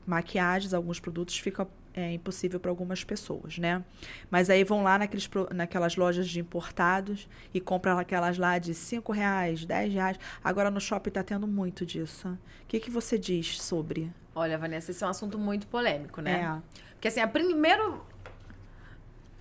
[0.06, 1.68] maquiagens, alguns produtos ficam
[1.98, 3.84] é impossível para algumas pessoas, né?
[4.30, 9.12] Mas aí vão lá naqueles, naquelas lojas de importados e compram aquelas lá de 5
[9.12, 10.20] reais, 10 reais.
[10.44, 12.30] Agora no shopping está tendo muito disso.
[12.30, 14.12] O que, que você diz sobre?
[14.36, 16.62] Olha, Vanessa, esse é um assunto muito polêmico, né?
[16.64, 16.80] É.
[16.94, 18.06] Porque assim, a primeiro.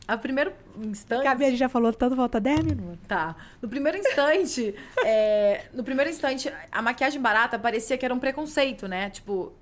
[0.09, 1.25] A primeiro instante.
[1.25, 3.07] Gabi, a gente já falou tanto, volta 10 minutos.
[3.07, 3.37] Tá.
[3.61, 8.89] No primeiro instante, é, no primeiro instante, a maquiagem barata parecia que era um preconceito,
[8.89, 9.11] né?
[9.11, 9.53] Tipo,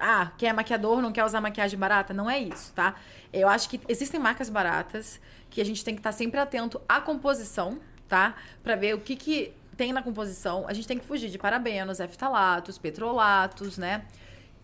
[0.00, 2.12] ah, quem é maquiador não quer usar maquiagem barata.
[2.12, 2.94] Não é isso, tá?
[3.32, 5.20] Eu acho que existem marcas baratas
[5.50, 7.78] que a gente tem que estar sempre atento à composição,
[8.08, 8.34] tá?
[8.62, 10.66] Pra ver o que, que tem na composição.
[10.66, 14.04] A gente tem que fugir de parabenos, eftalatos, petrolatos, né?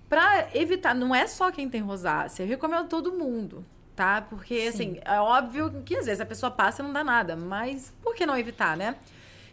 [0.08, 3.64] Pra evitar, não é só quem tem rosácea, eu recomendo todo mundo,
[3.96, 4.20] tá?
[4.20, 4.68] Porque, Sim.
[4.68, 8.14] assim, é óbvio que às vezes a pessoa passa e não dá nada, mas por
[8.14, 8.96] que não evitar, né?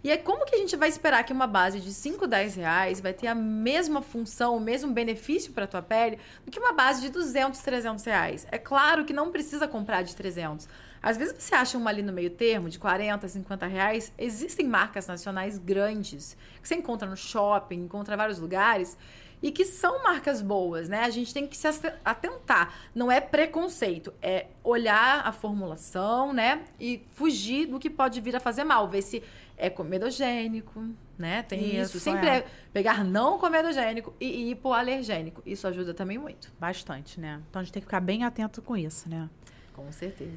[0.04, 3.02] E é como que a gente vai esperar que uma base de 5, 10 reais
[3.02, 6.72] vai ter a mesma função, o mesmo benefício para a tua pele do que uma
[6.72, 8.48] base de 200, 300 reais?
[8.50, 10.70] É claro que não precisa comprar de 300.
[11.02, 14.14] Às vezes você acha uma ali no meio termo, de 40, 50 reais.
[14.18, 18.98] Existem marcas nacionais grandes que você encontra no shopping, encontra em vários lugares
[19.42, 21.04] e que são marcas boas, né?
[21.04, 21.68] A gente tem que se
[22.04, 22.74] atentar.
[22.94, 26.64] Não é preconceito, é olhar a formulação, né?
[26.80, 28.88] E fugir do que pode vir a fazer mal.
[28.88, 29.24] Ver se
[29.60, 30.84] é comedogênico,
[31.18, 31.44] né?
[31.44, 31.98] Tem isso.
[31.98, 32.00] isso.
[32.00, 32.38] Sempre é.
[32.38, 32.46] é.
[32.72, 35.44] pegar não comedogênico e hipoalergênico.
[35.46, 36.52] Isso ajuda também muito.
[36.58, 37.42] Bastante, né?
[37.50, 39.30] Então a gente tem que ficar bem atento com isso, né?
[39.74, 40.32] Com certeza.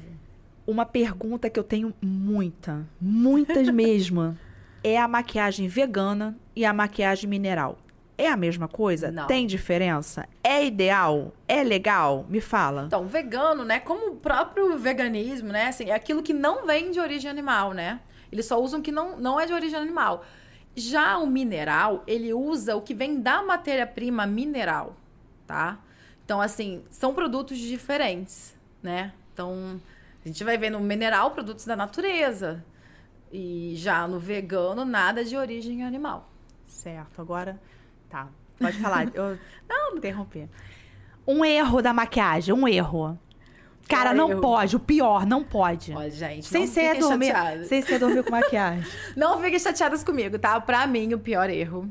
[0.67, 4.37] Uma pergunta que eu tenho muita, muitas mesmo,
[4.83, 7.77] é a maquiagem vegana e a maquiagem mineral.
[8.17, 9.09] É a mesma coisa?
[9.09, 9.25] Não.
[9.25, 10.27] Tem diferença?
[10.43, 11.33] É ideal?
[11.47, 12.25] É legal?
[12.29, 12.83] Me fala.
[12.85, 13.79] Então, vegano, né?
[13.79, 15.67] Como o próprio veganismo, né?
[15.67, 17.99] Assim, é aquilo que não vem de origem animal, né?
[18.33, 20.25] Eles só usam o que não, não é de origem animal.
[20.75, 24.95] Já o mineral, ele usa o que vem da matéria-prima mineral,
[25.45, 25.79] tá?
[26.25, 29.13] Então, assim, são produtos diferentes, né?
[29.33, 29.79] Então,
[30.23, 32.65] a gente vai ver no mineral produtos da natureza.
[33.31, 36.29] E já no vegano, nada de origem animal.
[36.67, 37.21] Certo.
[37.21, 37.59] Agora,
[38.13, 38.27] Tá,
[38.59, 39.07] pode falar.
[39.15, 40.47] Eu não interromper.
[41.27, 43.17] Um erro da maquiagem, um erro.
[43.87, 44.41] Cara, não erro.
[44.41, 44.75] pode.
[44.75, 45.93] O pior, não pode.
[45.93, 47.67] Olha, gente, sem ser dormir, chateadas.
[47.67, 48.85] Sem ser dormir com maquiagem.
[49.15, 50.59] não fiquem chateadas comigo, tá?
[50.59, 51.89] Pra mim, o pior erro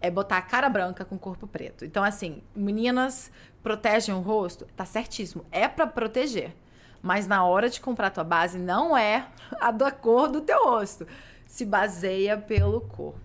[0.00, 1.84] é botar a cara branca com corpo preto.
[1.84, 3.30] Então, assim, meninas
[3.62, 5.44] protegem o rosto, tá certíssimo.
[5.50, 6.54] É para proteger.
[7.02, 9.26] Mas na hora de comprar a tua base, não é
[9.60, 11.06] a da cor do teu rosto.
[11.46, 13.18] Se baseia pelo corpo.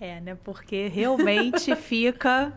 [0.00, 0.36] É, né?
[0.42, 2.52] Porque realmente fica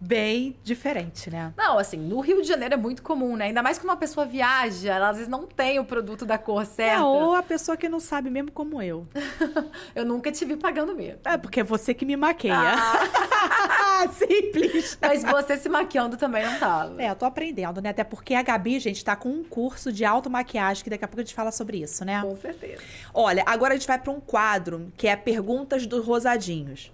[0.00, 1.52] bem diferente, né?
[1.56, 3.46] Não, assim, no Rio de Janeiro é muito comum, né?
[3.46, 6.64] Ainda mais que uma pessoa viaja, ela às vezes não tem o produto da cor
[6.66, 7.00] certa.
[7.00, 9.06] É, ou a pessoa que não sabe mesmo como eu.
[9.94, 11.20] eu nunca te vi pagando mesmo.
[11.24, 12.54] É, porque é você que me maqueia.
[12.56, 14.08] Ah.
[14.12, 14.98] Simples.
[15.00, 17.02] Mas você se maquiando também não tava.
[17.02, 17.90] É, eu tô aprendendo, né?
[17.90, 21.20] Até porque a Gabi, gente, tá com um curso de automaquiagem, que daqui a pouco
[21.20, 22.20] a gente fala sobre isso, né?
[22.22, 22.82] Com certeza.
[23.12, 26.92] Olha, agora a gente vai para um quadro que é Perguntas dos Rosadinhos.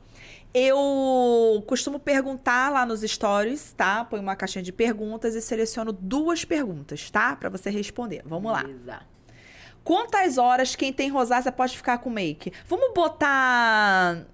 [0.55, 4.05] Eu costumo perguntar lá nos stories, tá?
[4.05, 7.35] Põe uma caixinha de perguntas e seleciono duas perguntas, tá?
[7.35, 8.23] Para você responder.
[8.25, 8.81] Vamos Beleza.
[8.87, 9.03] lá.
[9.83, 12.53] Quantas horas quem tem rosácea pode ficar com make?
[12.69, 14.27] Vamos botar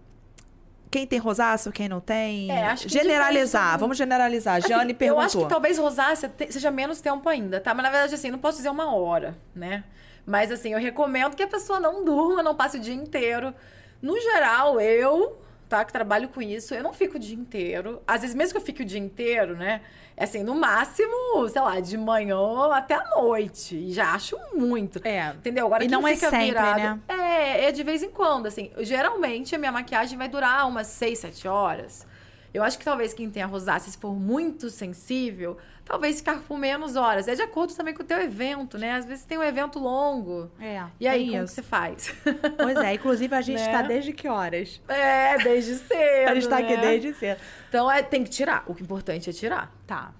[0.91, 2.51] quem tem rosácea, quem não tem.
[2.51, 3.79] É, acho que generalizar.
[3.79, 4.57] Vamos generalizar.
[4.57, 5.23] Assim, Jane perguntou.
[5.23, 7.75] Eu acho que talvez rosácea seja menos tempo ainda, tá?
[7.75, 9.85] Mas na verdade, assim, não posso dizer uma hora, né?
[10.27, 13.55] Mas assim, eu recomendo que a pessoa não durma, não passe o dia inteiro.
[14.03, 15.39] No geral, eu
[15.69, 15.85] tá?
[15.85, 18.03] Que trabalho com isso, eu não fico o dia inteiro.
[18.07, 19.83] Às vezes, mesmo que eu fique o dia inteiro, né?
[20.17, 23.77] É assim, no máximo, sei lá, de manhã até a noite.
[23.77, 25.01] E já acho muito.
[25.07, 25.29] É.
[25.29, 25.67] Entendeu?
[25.67, 27.01] Agora e não é sempre, virado, né?
[27.09, 28.73] É, é de vez em quando, assim.
[28.79, 32.07] Geralmente, a minha maquiagem vai durar umas 6, 7 horas.
[32.53, 35.59] Eu acho que talvez quem tenha rosácea, se for muito sensível,
[35.89, 37.27] talvez ficar por menos horas.
[37.27, 38.93] É de acordo também com o teu evento, né?
[38.93, 40.51] Às vezes tem um evento longo.
[40.61, 40.85] É.
[41.01, 42.15] E aí, como você faz?
[42.59, 43.89] Pois é, inclusive a gente está né?
[43.89, 44.81] desde que horas?
[44.89, 46.29] É, desde cedo.
[46.29, 46.65] a gente está né?
[46.65, 47.41] aqui desde cedo.
[47.69, 48.65] Então é, tem que tirar.
[48.67, 49.73] O que é importante é tirar.
[49.87, 50.13] Tá.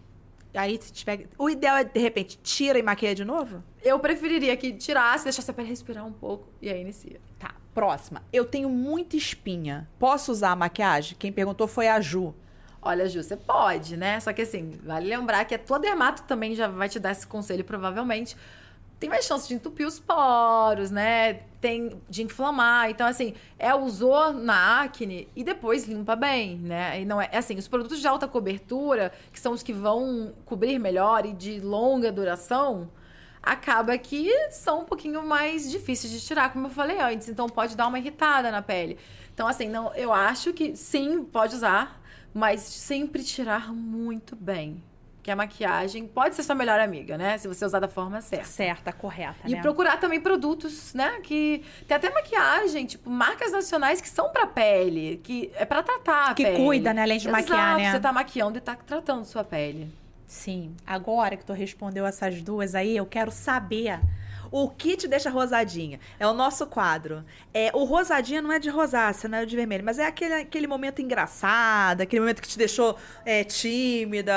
[0.55, 1.27] Aí, se tiver.
[1.37, 3.63] O ideal é, de repente, tira e maquia de novo?
[3.83, 7.21] Eu preferiria que tirasse, deixasse a pele respirar um pouco e aí inicia.
[7.39, 7.55] Tá.
[7.75, 8.23] Próxima.
[8.33, 9.89] Eu tenho muita espinha.
[9.99, 11.17] Posso usar a maquiagem?
[11.19, 12.35] Quem perguntou foi a Ju.
[12.81, 14.21] Olha, Ju, você pode, né?
[14.21, 17.27] Só que assim, vale lembrar que a tua dermato também já vai te dar esse
[17.27, 18.37] conselho, provavelmente.
[19.01, 21.35] Tem mais chance de entupir os poros, né?
[21.61, 22.91] Tem de inflamar.
[22.91, 27.01] Então, assim, é usou na acne e depois limpa bem, né?
[27.01, 30.33] E não é, é assim, os produtos de alta cobertura, que são os que vão
[30.45, 32.91] cobrir melhor e de longa duração,
[33.43, 37.29] acaba que são um pouquinho mais difíceis de tirar, como eu falei antes.
[37.29, 38.99] Então, pode dar uma irritada na pele.
[39.33, 41.98] Então, assim, não, eu acho que sim, pode usar
[42.35, 44.83] mas sempre tirar muito bem.
[45.21, 47.37] que a maquiagem pode ser sua melhor amiga, né?
[47.37, 48.47] Se você usar da forma certa.
[48.47, 49.61] Certa, correta, E né?
[49.61, 51.21] procurar também produtos, né?
[51.23, 56.31] Que tem até maquiagem, tipo, marcas nacionais que são pra pele, que é pra tratar
[56.31, 56.65] a Que pele.
[56.65, 57.03] cuida, né?
[57.03, 57.93] Além de Exato, maquiar, né?
[57.93, 59.93] Você tá maquiando e tá tratando sua pele.
[60.27, 60.75] Sim.
[60.87, 64.01] Agora que tu respondeu essas duas aí, eu quero saber
[64.51, 66.01] o que te deixa rosadinha.
[66.19, 67.25] É o nosso quadro.
[67.53, 70.67] É, o rosadinha não é de rosácea, não é de vermelho, mas é aquele, aquele
[70.67, 74.35] momento engraçado, aquele momento que te deixou é, tímida,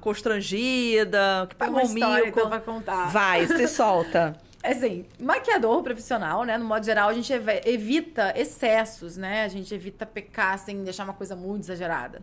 [0.00, 2.28] constrangida, que pagou uma um mico.
[2.28, 3.06] então, pra contar.
[3.10, 4.36] Vai, se solta.
[4.62, 6.56] Assim, maquiador profissional, né?
[6.56, 7.32] No modo geral, a gente
[7.64, 9.44] evita excessos, né?
[9.44, 12.22] A gente evita pecar sem deixar uma coisa muito exagerada.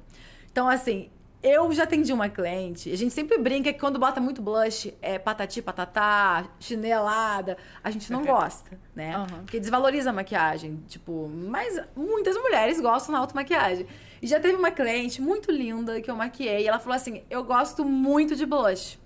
[0.49, 1.09] Então, assim,
[1.41, 5.17] eu já atendi uma cliente, a gente sempre brinca que quando bota muito blush, é
[5.17, 9.15] patati, patatá, chinelada, a gente não gosta, né?
[9.15, 9.43] Aham.
[9.45, 10.83] Porque desvaloriza a maquiagem.
[10.87, 13.87] Tipo, mas muitas mulheres gostam da automaquiagem.
[14.21, 17.43] E já teve uma cliente muito linda que eu maquiei, e ela falou assim: Eu
[17.43, 18.99] gosto muito de blush.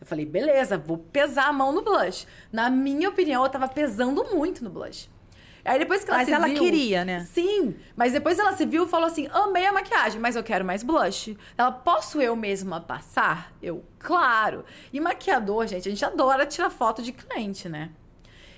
[0.00, 2.26] Eu falei, beleza, vou pesar a mão no blush.
[2.52, 5.08] Na minha opinião, eu tava pesando muito no blush.
[5.64, 7.20] Aí depois que ela Mas se ela viu- queria, né?
[7.32, 10.64] Sim, mas depois ela se viu e falou assim: amei a maquiagem, mas eu quero
[10.64, 11.36] mais blush.
[11.56, 13.52] Ela, posso eu mesma passar?
[13.62, 14.64] Eu, claro.
[14.92, 17.90] E maquiador, gente, a gente adora tirar foto de cliente, né?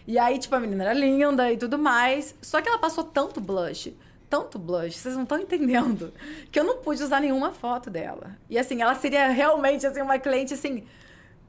[0.07, 2.35] E aí, tipo, a menina era linda e tudo mais.
[2.43, 3.93] Só que ela passou tanto blush,
[4.29, 6.13] tanto blush, vocês não estão entendendo,
[6.51, 8.37] que eu não pude usar nenhuma foto dela.
[8.51, 10.85] E assim, ela seria realmente assim, uma cliente assim,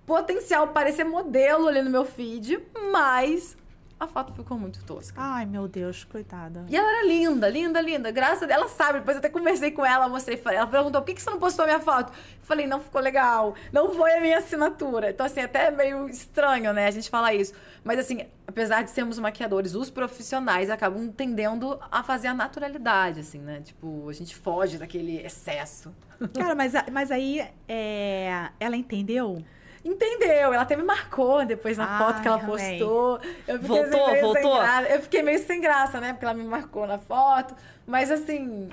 [0.06, 2.60] potencial parecer modelo ali no meu feed,
[2.92, 3.58] mas
[4.00, 5.20] a foto ficou muito tosca.
[5.20, 6.66] Ai, meu Deus, coitada.
[6.70, 8.12] E ela era linda, linda, linda.
[8.12, 9.00] Graças a Deus, ela sabe.
[9.00, 10.40] Depois eu até conversei com ela, mostrei.
[10.46, 12.12] Ela perguntou, por que que você não postou a minha foto?
[12.12, 13.56] Eu falei, não ficou legal.
[13.72, 15.10] Não foi a minha assinatura.
[15.10, 16.86] Então, assim, até é meio estranho, né?
[16.86, 17.54] A gente falar isso.
[17.84, 23.40] Mas, assim, apesar de sermos maquiadores, os profissionais acabam tendendo a fazer a naturalidade, assim,
[23.40, 23.62] né?
[23.62, 25.92] Tipo, a gente foge daquele excesso.
[26.34, 29.44] Cara, mas, mas aí é, ela entendeu?
[29.86, 30.54] Entendeu?
[30.54, 32.48] Ela até me marcou depois na Ai, foto que ela amei.
[32.80, 33.20] postou.
[33.48, 34.34] Eu fiquei Voltou, meio voltou?
[34.54, 34.90] sem graça.
[34.90, 36.14] Eu fiquei meio sem graça, né?
[36.14, 37.56] Porque ela me marcou na foto.
[37.86, 38.70] Mas assim.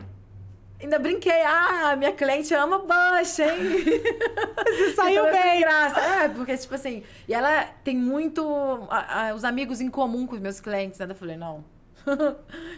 [0.83, 3.49] Ainda brinquei, ah, minha cliente ama Bush, hein?
[4.67, 5.61] Você saiu Então, é bem.
[5.61, 6.01] graça.
[6.01, 10.35] É, porque, tipo assim, e ela tem muito a- a- os amigos em comum com
[10.35, 11.07] os meus clientes, né?
[11.09, 11.65] Eu falei, não.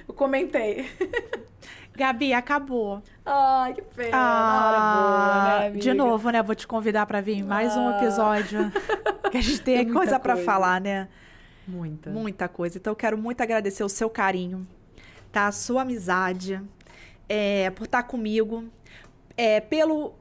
[0.06, 0.88] eu comentei.
[1.96, 3.02] Gabi, acabou.
[3.24, 4.10] Ai, que pena.
[4.10, 6.42] na Ah, boa, né, de novo, né?
[6.42, 7.96] Vou te convidar pra vir em mais um Ah.
[7.96, 8.70] episódio.
[9.30, 10.44] que a gente tem, Tem coisa coisa.
[10.44, 11.08] falar, né?
[11.66, 12.10] Muita.
[12.10, 12.78] Muita coisa.
[12.78, 14.66] Então, eu quero muito agradecer o seu carinho,
[15.32, 15.46] tá?
[15.46, 16.60] A sua amizade,
[17.28, 18.64] é, por estar comigo,
[19.36, 20.14] é, pelo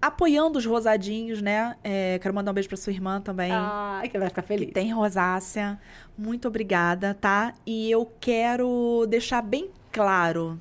[0.00, 1.74] apoiando os rosadinhos, né?
[1.82, 3.50] É, quero mandar um beijo pra sua irmã também.
[3.52, 4.72] Ai, que vai ficar feliz.
[4.72, 5.78] tem rosácea.
[6.16, 7.52] Muito obrigada, tá?
[7.66, 10.58] E eu quero deixar bem claro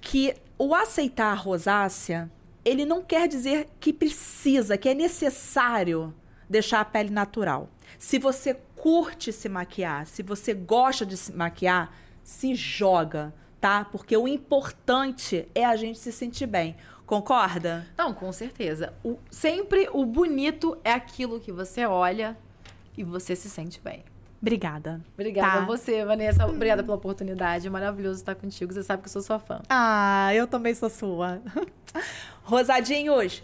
[0.00, 2.30] que o aceitar a rosácea,
[2.64, 6.14] ele não quer dizer que precisa, que é necessário
[6.48, 7.68] deixar a pele natural.
[7.98, 11.92] Se você curte se maquiar, se você gosta de se maquiar,
[12.22, 13.84] se joga, tá?
[13.84, 16.76] Porque o importante é a gente se sentir bem.
[17.04, 17.86] Concorda?
[17.96, 18.92] Não, com certeza.
[19.04, 22.36] O- sempre o bonito é aquilo que você olha
[22.96, 24.04] e você se sente bem.
[24.46, 25.00] Obrigada.
[25.14, 25.62] Obrigada Tá.
[25.62, 26.46] a você, Vanessa.
[26.46, 27.66] Obrigada pela oportunidade.
[27.66, 28.72] É maravilhoso estar contigo.
[28.72, 29.60] Você sabe que eu sou sua fã.
[29.68, 31.42] Ah, eu também sou sua.
[32.44, 33.42] Rosadinhos,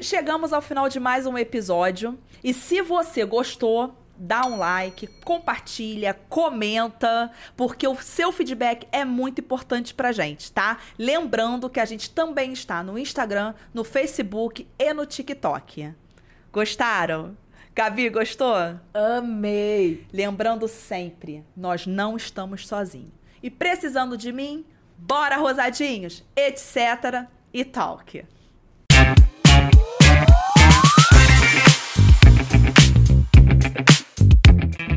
[0.00, 2.18] chegamos ao final de mais um episódio.
[2.42, 9.40] E se você gostou, dá um like, compartilha, comenta, porque o seu feedback é muito
[9.40, 10.78] importante pra gente, tá?
[10.98, 15.92] Lembrando que a gente também está no Instagram, no Facebook e no TikTok.
[16.50, 17.36] Gostaram?
[17.78, 18.56] Gabi, gostou?
[18.92, 20.04] Amei!
[20.12, 23.12] Lembrando sempre, nós não estamos sozinhos.
[23.40, 24.64] E precisando de mim,
[24.96, 27.28] bora rosadinhos, etc.
[27.54, 28.26] e talk.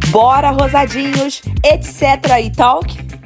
[0.10, 2.40] Bora rosadinhos, etc.
[2.44, 3.21] e talk.